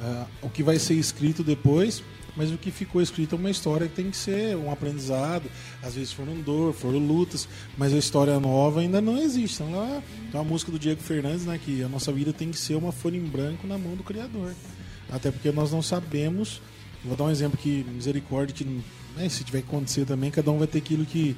[0.01, 2.03] ah, o que vai ser escrito depois,
[2.35, 5.49] mas o que ficou escrito é uma história que tem que ser um aprendizado.
[5.81, 9.61] Às vezes foram dor, foram lutas, mas a história nova ainda não existe.
[9.61, 11.59] Então, lá, tem uma música do Diego Fernandes, né?
[11.63, 14.53] Que a nossa vida tem que ser uma folha em branco na mão do Criador.
[15.11, 16.59] Até porque nós não sabemos.
[17.05, 18.81] Vou dar um exemplo que misericórdia, que
[19.15, 21.35] né, se tiver que acontecer também, cada um vai ter aquilo que,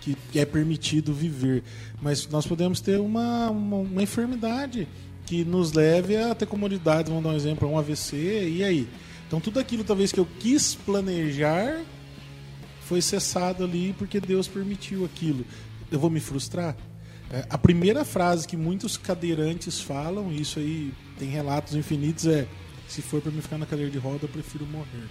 [0.00, 1.62] que, é permitido viver.
[2.00, 4.88] Mas nós podemos ter uma, uma, uma enfermidade
[5.26, 8.16] que nos leve a ter comodidades, vamos dar um exemplo, um AVC,
[8.48, 8.88] e aí?
[9.28, 11.84] Então tudo aquilo talvez que eu quis planejar
[12.80, 15.44] foi cessado ali porque Deus permitiu aquilo.
[15.92, 16.74] Eu vou me frustrar?
[17.30, 22.48] É, a primeira frase que muitos cadeirantes falam, e isso aí tem relatos infinitos, é
[22.88, 25.08] se for para me ficar na cadeira de roda, eu prefiro morrer.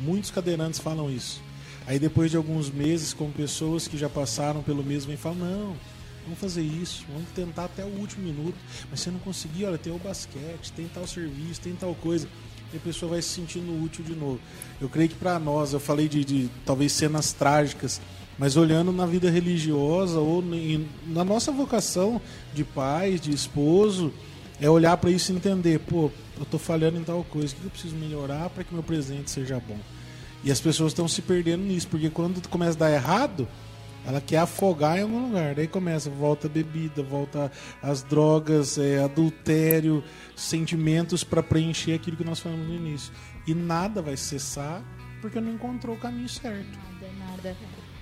[0.00, 1.42] Muitos cadeirantes falam isso.
[1.86, 5.76] Aí depois de alguns meses, com pessoas que já passaram pelo mesmo, vem falam, não,
[6.24, 8.56] vamos fazer isso, vamos tentar até o último minuto.
[8.90, 12.26] Mas se não conseguir, olha, tem o basquete, tem tal serviço, tem tal coisa.
[12.74, 14.40] E a pessoa vai se sentindo útil de novo.
[14.80, 18.00] Eu creio que para nós, eu falei de, de talvez cenas trágicas,
[18.36, 22.20] mas olhando na vida religiosa ou em- na nossa vocação
[22.52, 24.12] de pai, de esposo,
[24.60, 27.64] é olhar para isso e entender, pô, eu tô falhando em tal coisa, o que
[27.64, 29.78] eu preciso melhorar para que meu presente seja bom?
[30.42, 33.46] E as pessoas estão se perdendo nisso, porque quando começa a dar errado,
[34.06, 35.54] ela quer afogar em algum lugar.
[35.54, 37.50] Daí começa, volta bebida, volta
[37.82, 40.02] as drogas, é, adultério,
[40.36, 43.12] sentimentos para preencher aquilo que nós falamos no início.
[43.46, 44.82] E nada vai cessar
[45.24, 46.78] porque não encontrou o caminho certo.
[47.00, 47.56] Nada, nada.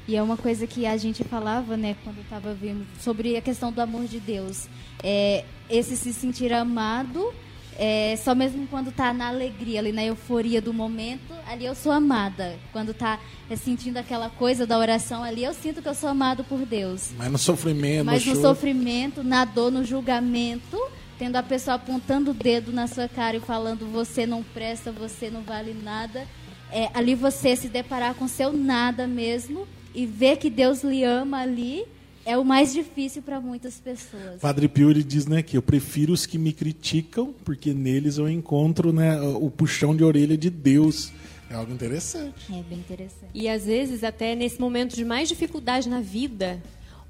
[0.09, 3.71] E é uma coisa que a gente falava, né, quando estava vendo sobre a questão
[3.71, 4.69] do amor de Deus.
[5.01, 7.33] É, esse se sentir amado,
[7.79, 11.93] é, só mesmo quando tá na alegria, ali na euforia do momento, ali eu sou
[11.93, 12.59] amada.
[12.73, 13.19] Quando tá
[13.49, 17.11] é, sentindo aquela coisa da oração ali, eu sinto que eu sou amado por Deus.
[17.17, 20.79] Mas no sofrimento, Mas no choro, sofrimento, na dor, no julgamento,
[21.19, 25.31] tendo a pessoa apontando o dedo na sua cara e falando você não presta, você
[25.31, 26.27] não vale nada,
[26.71, 31.41] é, ali você se deparar com seu nada mesmo e ver que Deus lhe ama
[31.41, 31.87] ali
[32.25, 34.41] é o mais difícil para muitas pessoas.
[34.41, 38.29] Padre Pio ele diz né, que eu prefiro os que me criticam, porque neles eu
[38.29, 41.13] encontro né, o puxão de orelha de Deus.
[41.51, 42.35] É algo interessante.
[42.51, 43.31] É bem interessante.
[43.35, 46.63] E às vezes, até nesse momento de mais dificuldade na vida,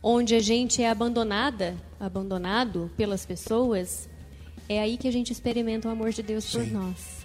[0.02, 4.08] onde a gente é abandonada, abandonado pelas pessoas,
[4.68, 6.70] é aí que a gente experimenta o amor de Deus por Sim.
[6.70, 7.22] nós.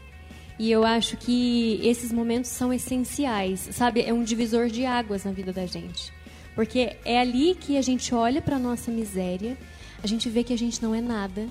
[0.59, 4.01] E eu acho que esses momentos são essenciais, sabe?
[4.01, 6.11] É um divisor de águas na vida da gente.
[6.57, 9.55] Porque é ali que a gente olha para nossa miséria,
[10.01, 11.47] a gente vê que a gente não é nada,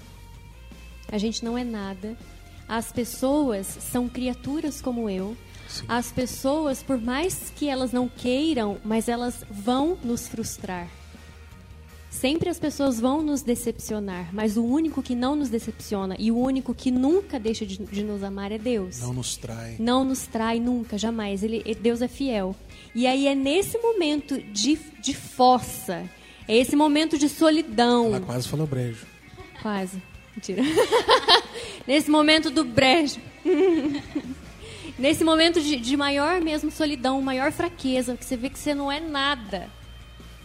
[1.06, 2.16] a gente não é nada.
[2.68, 5.36] As pessoas são criaturas como eu.
[5.86, 10.88] As pessoas, por mais que elas não queiram, mas elas vão nos frustrar.
[12.16, 16.38] Sempre as pessoas vão nos decepcionar, mas o único que não nos decepciona e o
[16.38, 19.00] único que nunca deixa de, de nos amar é Deus.
[19.00, 19.76] Não nos trai.
[19.78, 21.42] Não nos trai nunca, jamais.
[21.42, 22.56] Ele, Deus é fiel.
[22.94, 26.08] E aí é nesse momento de, de fossa,
[26.48, 28.06] é esse momento de solidão.
[28.06, 29.04] Ela quase falou brejo.
[29.60, 30.00] Quase.
[30.34, 30.62] Mentira.
[31.86, 33.20] Nesse momento do brejo.
[34.98, 38.90] Nesse momento de, de maior mesmo solidão, maior fraqueza, que você vê que você não
[38.90, 39.68] é nada.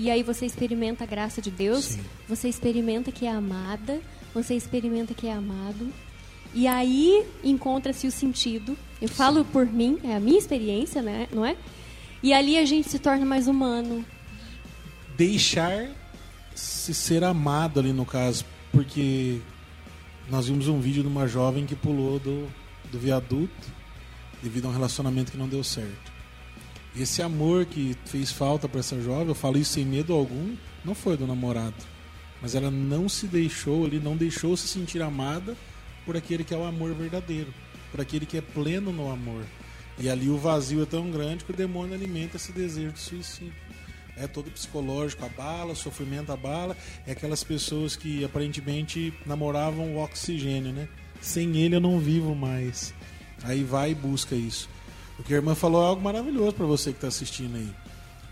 [0.02, 2.02] E aí você experimenta a graça de Deus, Sim.
[2.28, 4.02] você experimenta que é amada,
[4.34, 5.94] você experimenta que é amado.
[6.56, 8.76] E aí encontra-se o sentido.
[9.00, 11.28] Eu falo por mim, é a minha experiência, né?
[11.32, 11.56] não é?
[12.24, 14.04] E ali a gente se torna mais humano.
[15.16, 15.88] deixar
[16.56, 19.40] se ser amado ali no caso, porque
[20.32, 22.48] nós vimos um vídeo de uma jovem que pulou do,
[22.92, 23.70] do viaduto
[24.42, 26.11] devido a um relacionamento que não deu certo.
[26.96, 30.94] Esse amor que fez falta para essa jovem, eu falo isso sem medo algum, não
[30.94, 31.76] foi do namorado,
[32.42, 35.56] mas ela não se deixou ali, não deixou se sentir amada
[36.06, 37.54] por aquele que é o amor verdadeiro,
[37.92, 39.46] por aquele que é pleno no amor.
[39.98, 43.54] E ali o vazio é tão grande que o demônio alimenta esse desejo de suicídio
[44.18, 46.76] é todo psicológico, abala, sofrimento abala.
[47.06, 50.88] É aquelas pessoas que aparentemente namoravam o oxigênio, né?
[51.20, 52.94] Sem ele eu não vivo mais.
[53.44, 54.70] Aí vai e busca isso.
[55.22, 57.70] O que a irmã falou é algo maravilhoso para você que está assistindo aí.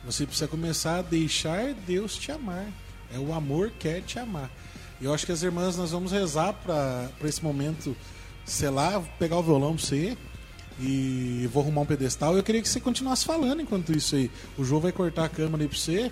[0.06, 2.66] Você precisa começar a deixar Deus te amar.
[3.14, 4.50] É o amor que quer te amar.
[5.00, 7.96] E eu acho que as irmãs nós vamos rezar para esse momento,
[8.44, 10.18] sei lá, pegar o violão para você
[10.80, 12.36] e vou arrumar um pedestal.
[12.36, 14.32] Eu queria que você continuasse falando enquanto isso aí.
[14.58, 16.12] O João vai cortar a câmera aí pra você.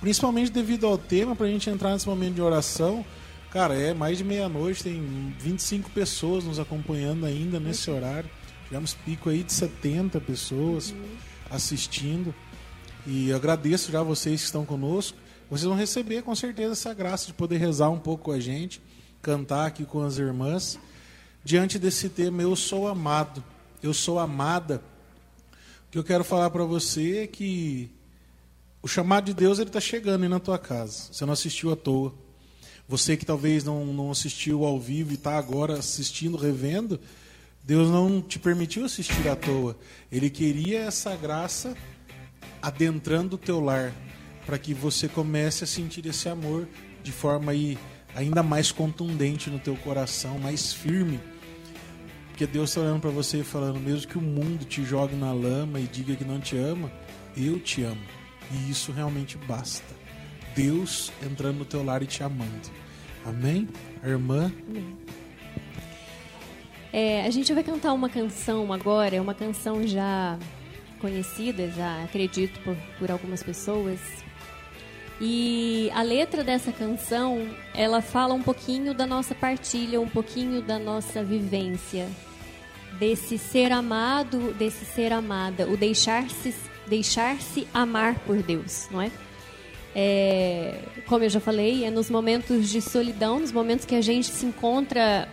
[0.00, 3.04] Principalmente devido ao tema, pra gente entrar nesse momento de oração.
[3.50, 8.37] Cara, é mais de meia-noite, tem 25 pessoas nos acompanhando ainda nesse horário.
[8.68, 10.94] Tivemos pico aí de 70 pessoas
[11.50, 12.34] assistindo.
[13.06, 15.18] E agradeço já vocês que estão conosco.
[15.50, 18.80] Vocês vão receber com certeza essa graça de poder rezar um pouco com a gente,
[19.20, 20.78] cantar aqui com as irmãs,
[21.42, 23.42] diante desse tema Eu Sou Amado
[23.82, 24.82] eu sou amada.
[25.86, 27.90] O que eu quero falar para você é que
[28.82, 31.12] o chamado de Deus ele está chegando aí na tua casa.
[31.12, 32.14] Você não assistiu à toa.
[32.88, 36.98] Você que talvez não, não assistiu ao vivo e está agora assistindo, revendo,
[37.68, 39.76] Deus não te permitiu assistir à toa.
[40.10, 41.76] Ele queria essa graça
[42.62, 43.92] adentrando o teu lar,
[44.46, 46.66] para que você comece a sentir esse amor
[47.02, 47.78] de forma aí
[48.16, 51.20] ainda mais contundente no teu coração, mais firme
[52.38, 55.32] porque Deus está olhando para você e falando, mesmo que o mundo te jogue na
[55.32, 56.88] lama e diga que não te ama,
[57.36, 58.00] eu te amo.
[58.52, 59.92] E isso realmente basta.
[60.54, 62.70] Deus entrando no teu lar e te amando.
[63.26, 63.68] Amém?
[64.04, 64.52] Irmã?
[64.68, 64.96] Amém.
[66.92, 70.38] É, a gente vai cantar uma canção agora, é uma canção já
[71.00, 74.00] conhecida, já acredito por, por algumas pessoas.
[75.20, 80.78] E a letra dessa canção, ela fala um pouquinho da nossa partilha, um pouquinho da
[80.78, 82.08] nossa vivência
[82.98, 86.54] desse ser amado, desse ser amada, o deixar-se
[86.86, 89.10] deixar-se amar por Deus, não é?
[89.94, 90.80] É?
[91.06, 94.46] Como eu já falei, é nos momentos de solidão, nos momentos que a gente se
[94.46, 95.28] encontra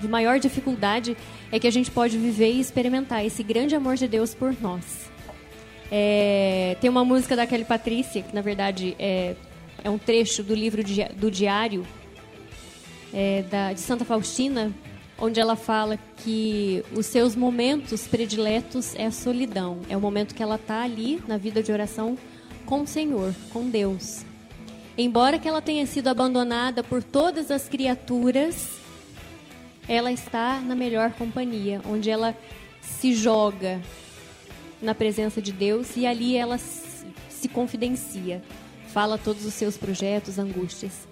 [0.00, 1.16] de maior dificuldade,
[1.52, 5.10] é que a gente pode viver e experimentar esse grande amor de Deus por nós.
[5.90, 9.34] É, tem uma música da Kelly Patrícia, que na verdade é,
[9.82, 10.82] é um trecho do livro
[11.16, 11.84] do diário
[13.12, 14.72] é, da, de Santa Faustina,
[15.18, 19.80] onde ela fala que os seus momentos prediletos é a solidão.
[19.88, 22.16] É o momento que ela está ali na vida de oração
[22.70, 24.24] com o Senhor, com Deus.
[24.96, 28.78] Embora que ela tenha sido abandonada por todas as criaturas,
[29.88, 32.32] ela está na melhor companhia, onde ela
[32.80, 33.80] se joga
[34.80, 38.40] na presença de Deus e ali ela se confidencia,
[38.86, 41.08] fala todos os seus projetos, angústias.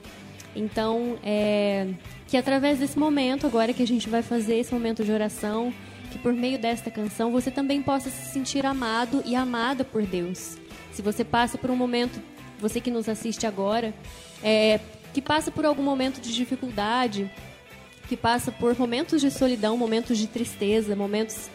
[0.54, 1.88] Então, é,
[2.28, 5.74] que através desse momento, agora que a gente vai fazer esse momento de oração,
[6.10, 10.56] que por meio desta canção você também possa se sentir amado e amada por Deus.
[10.92, 12.20] Se você passa por um momento,
[12.58, 13.94] você que nos assiste agora,
[14.42, 14.80] é,
[15.12, 17.30] que passa por algum momento de dificuldade,
[18.08, 21.50] que passa por momentos de solidão, momentos de tristeza, momentos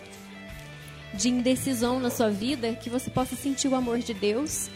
[1.13, 4.69] de indecisão na sua vida, que você possa sentir o amor de Deus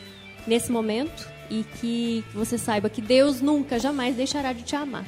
[0.45, 5.05] nesse momento e que você saiba que Deus nunca, jamais deixará de te amar.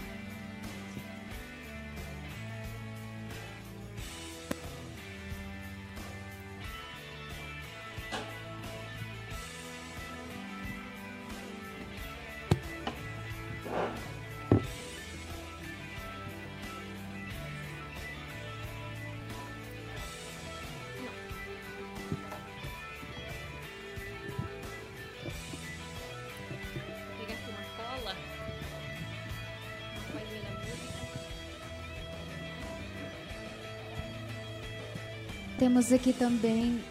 [35.70, 36.84] Temos aqui também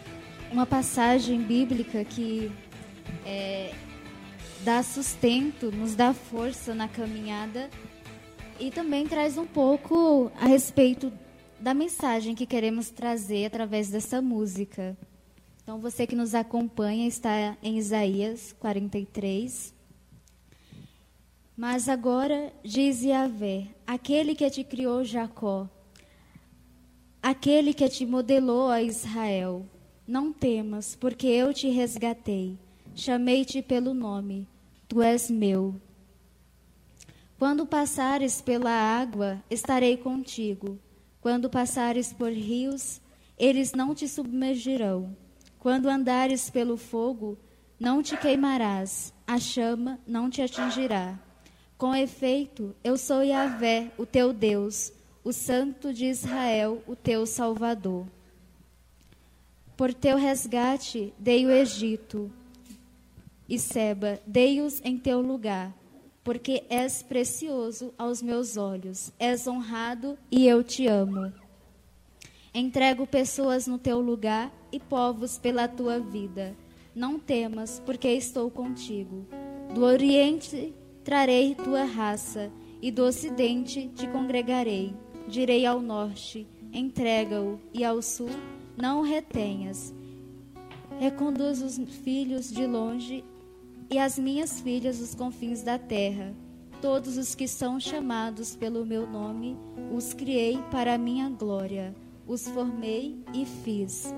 [0.53, 2.49] uma passagem bíblica que
[3.25, 3.73] é,
[4.63, 7.69] dá sustento, nos dá força na caminhada
[8.57, 11.11] e também traz um pouco a respeito
[11.59, 14.97] da mensagem que queremos trazer através dessa música.
[15.61, 19.73] Então, você que nos acompanha está em Isaías 43.
[21.57, 25.67] Mas agora diz Yahvé, aquele que te criou Jacó,
[27.21, 29.65] aquele que te modelou a Israel,
[30.07, 32.57] não temas, porque eu te resgatei,
[32.95, 34.47] chamei-te pelo nome,
[34.87, 35.75] tu és meu.
[37.37, 40.77] Quando passares pela água, estarei contigo.
[41.21, 42.99] Quando passares por rios,
[43.37, 45.15] eles não te submergirão.
[45.57, 47.37] Quando andares pelo fogo,
[47.79, 51.17] não te queimarás, a chama não te atingirá.
[51.77, 54.91] Com efeito, eu sou Yahvé, o teu Deus,
[55.23, 58.05] o Santo de Israel, o teu Salvador.
[59.75, 62.31] Por teu resgate dei o Egito
[63.47, 65.73] e Seba, dei-os em teu lugar,
[66.23, 71.31] porque és precioso aos meus olhos, és honrado e eu te amo.
[72.53, 76.55] Entrego pessoas no teu lugar e povos pela tua vida.
[76.95, 79.25] Não temas, porque estou contigo.
[79.73, 82.51] Do Oriente trarei tua raça,
[82.81, 84.93] e do Ocidente te congregarei.
[85.29, 88.31] Direi ao Norte: entrega-o, e ao Sul:
[88.75, 89.93] não o retenhas.
[90.99, 93.23] Reconduz os filhos de longe
[93.91, 96.33] e as minhas filhas os confins da terra.
[96.81, 99.55] Todos os que são chamados pelo meu nome,
[99.95, 101.95] os criei para a minha glória,
[102.27, 104.11] os formei e fiz.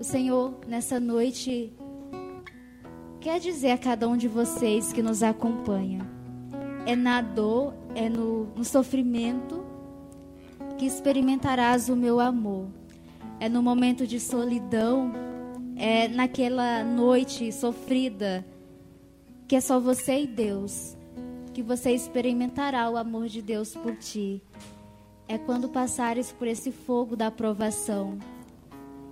[0.00, 1.72] O Senhor, nessa noite,
[3.20, 6.18] quer dizer a cada um de vocês que nos acompanha
[6.88, 9.67] é na dor, é no, no sofrimento
[10.78, 12.68] que experimentarás o meu amor.
[13.40, 15.12] É no momento de solidão,
[15.76, 18.46] é naquela noite sofrida,
[19.46, 20.96] que é só você e Deus,
[21.52, 24.40] que você experimentará o amor de Deus por ti.
[25.26, 28.18] É quando passares por esse fogo da aprovação,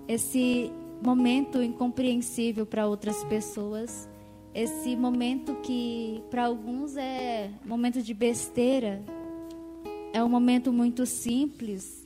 [0.08, 4.08] esse momento incompreensível para outras pessoas
[4.56, 9.02] esse momento que para alguns é momento de besteira,
[10.16, 12.02] é um momento muito simples,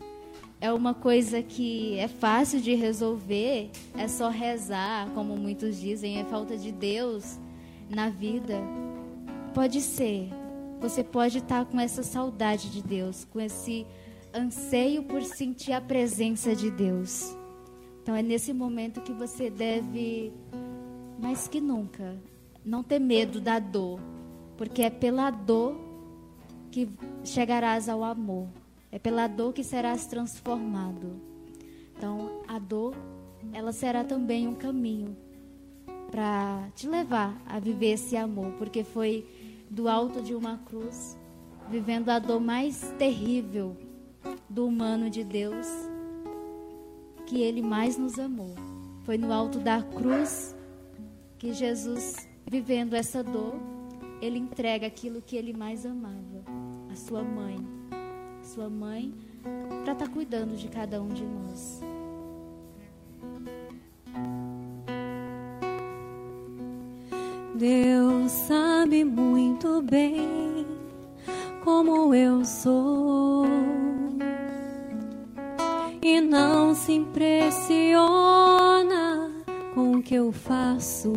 [0.60, 6.24] é uma coisa que é fácil de resolver, é só rezar, como muitos dizem, é
[6.24, 7.38] falta de Deus
[7.88, 8.60] na vida.
[9.54, 10.28] Pode ser.
[10.80, 13.86] Você pode estar com essa saudade de Deus, com esse
[14.34, 17.32] anseio por sentir a presença de Deus.
[18.02, 20.32] Então é nesse momento que você deve,
[21.16, 22.20] mais que nunca,
[22.64, 24.00] não ter medo da dor,
[24.56, 25.89] porque é pela dor
[26.70, 26.88] que
[27.24, 28.48] chegarás ao amor.
[28.92, 31.20] É pela dor que serás transformado.
[31.96, 32.94] Então, a dor,
[33.52, 35.16] ela será também um caminho
[36.10, 39.26] para te levar a viver esse amor, porque foi
[39.70, 41.16] do alto de uma cruz,
[41.70, 43.76] vivendo a dor mais terrível
[44.48, 45.66] do humano de Deus,
[47.26, 48.54] que ele mais nos amou.
[49.04, 50.56] Foi no alto da cruz
[51.38, 53.54] que Jesus vivendo essa dor,
[54.20, 56.42] ele entrega aquilo que ele mais amava,
[56.90, 57.58] a sua mãe.
[58.42, 61.80] Sua mãe para estar tá cuidando de cada um de nós.
[67.54, 70.66] Deus sabe muito bem
[71.62, 73.46] como eu sou
[76.02, 78.00] e não se impressiona
[79.74, 81.12] com o que eu faço.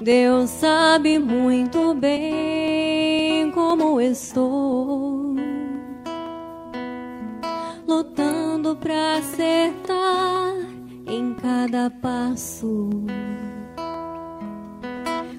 [0.00, 5.36] Deus sabe muito bem como estou.
[7.86, 10.54] Lutando para acertar
[11.06, 12.88] em cada passo.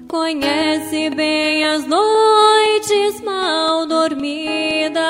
[0.06, 5.02] Conhece bem as noites mal dormidas.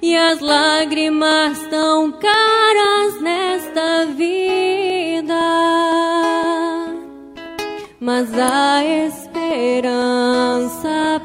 [0.00, 4.71] E as lágrimas tão caras nesta vida
[8.14, 9.88] mas há esperança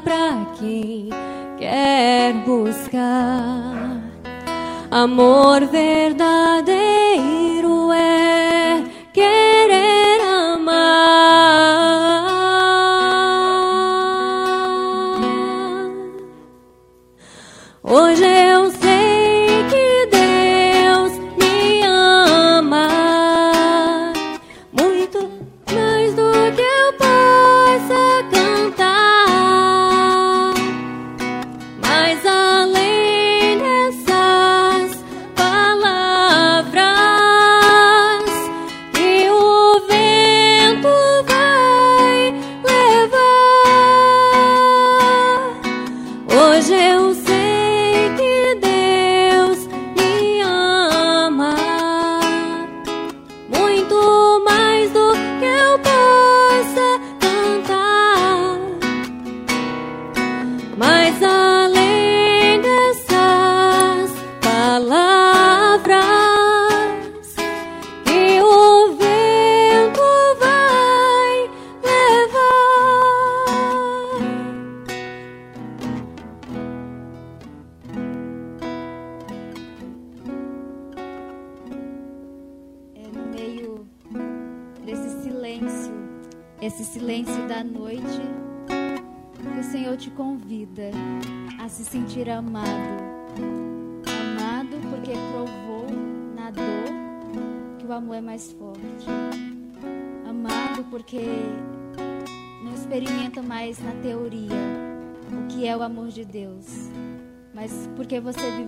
[0.02, 1.10] para quem
[1.58, 4.00] quer buscar.
[4.90, 6.87] Amor verdadeiro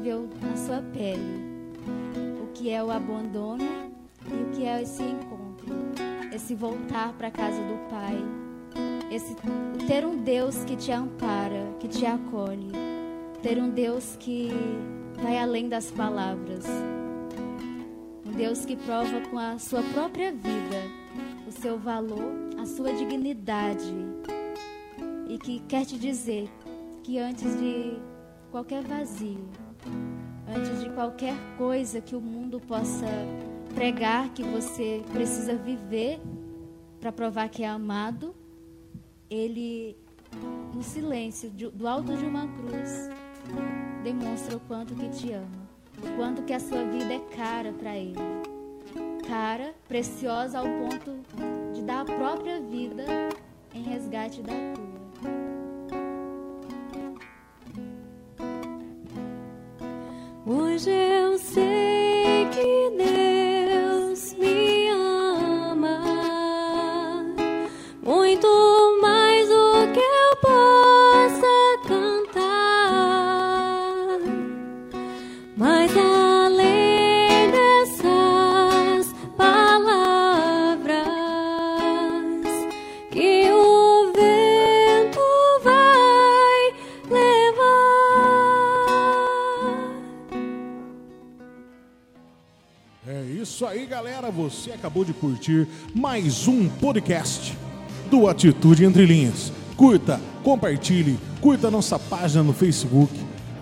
[0.01, 1.68] viveu na sua pele
[2.42, 3.62] o que é o abandono
[4.26, 5.74] e o que é esse encontro,
[6.34, 8.16] esse voltar para a casa do Pai,
[9.11, 9.36] esse
[9.86, 12.72] ter um Deus que te ampara, que te acolhe,
[13.42, 14.48] ter um Deus que
[15.22, 16.64] vai além das palavras,
[18.24, 21.01] um Deus que prova com a sua própria vida
[21.46, 23.94] o seu valor, a sua dignidade
[25.28, 26.48] e que quer te dizer
[27.03, 27.98] que antes de
[28.51, 29.48] qualquer vazio,
[30.49, 33.07] antes de qualquer coisa que o mundo possa
[33.74, 36.20] pregar que você precisa viver
[37.01, 38.35] para provar que é amado,
[39.31, 39.97] ele,
[40.74, 43.09] no silêncio do alto de uma cruz,
[44.03, 45.68] demonstra o quanto que te ama,
[45.99, 48.18] o quanto que a sua vida é cara para ele.
[49.26, 51.20] Cara, preciosa ao ponto
[51.72, 53.05] de dar a própria vida
[53.72, 54.89] em resgate da tua.
[94.51, 97.57] Você acabou de curtir mais um podcast
[98.11, 99.53] do Atitude Entre Linhas.
[99.76, 103.14] Curta, compartilhe, curta nossa página no Facebook.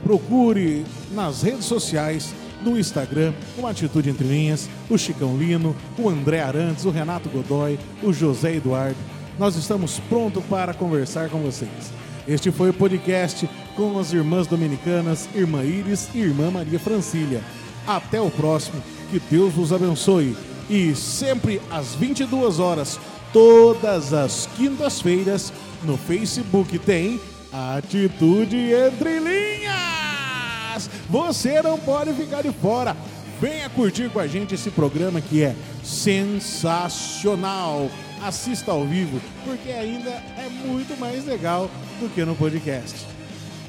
[0.03, 2.35] Procure nas redes sociais,
[2.65, 7.79] no Instagram, o Atitude Entre Linhas, o Chicão Lino, o André Arantes, o Renato Godoy,
[8.03, 8.97] o José Eduardo.
[9.39, 11.93] Nós estamos prontos para conversar com vocês.
[12.27, 17.43] Este foi o podcast com as irmãs dominicanas, Irmã Iris e Irmã Maria Francília.
[17.87, 20.35] Até o próximo, que Deus vos abençoe.
[20.69, 22.99] E sempre às 22 horas,
[23.33, 25.53] todas as quintas-feiras,
[25.83, 27.21] no Facebook tem
[27.53, 30.91] Atitude Entre Linhas.
[31.09, 32.97] Você não pode ficar de fora.
[33.41, 35.55] Venha curtir com a gente esse programa que é
[35.85, 37.89] sensacional.
[38.23, 43.07] Assista ao vivo, porque ainda é muito mais legal do que no podcast.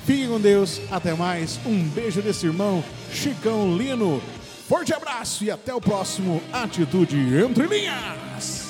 [0.06, 1.60] Fique com Deus, até mais.
[1.66, 2.84] Um beijo desse irmão,
[3.14, 4.22] Chicão Lino.
[4.70, 8.69] Forte abraço e até o próximo Atitude Entre Linhas.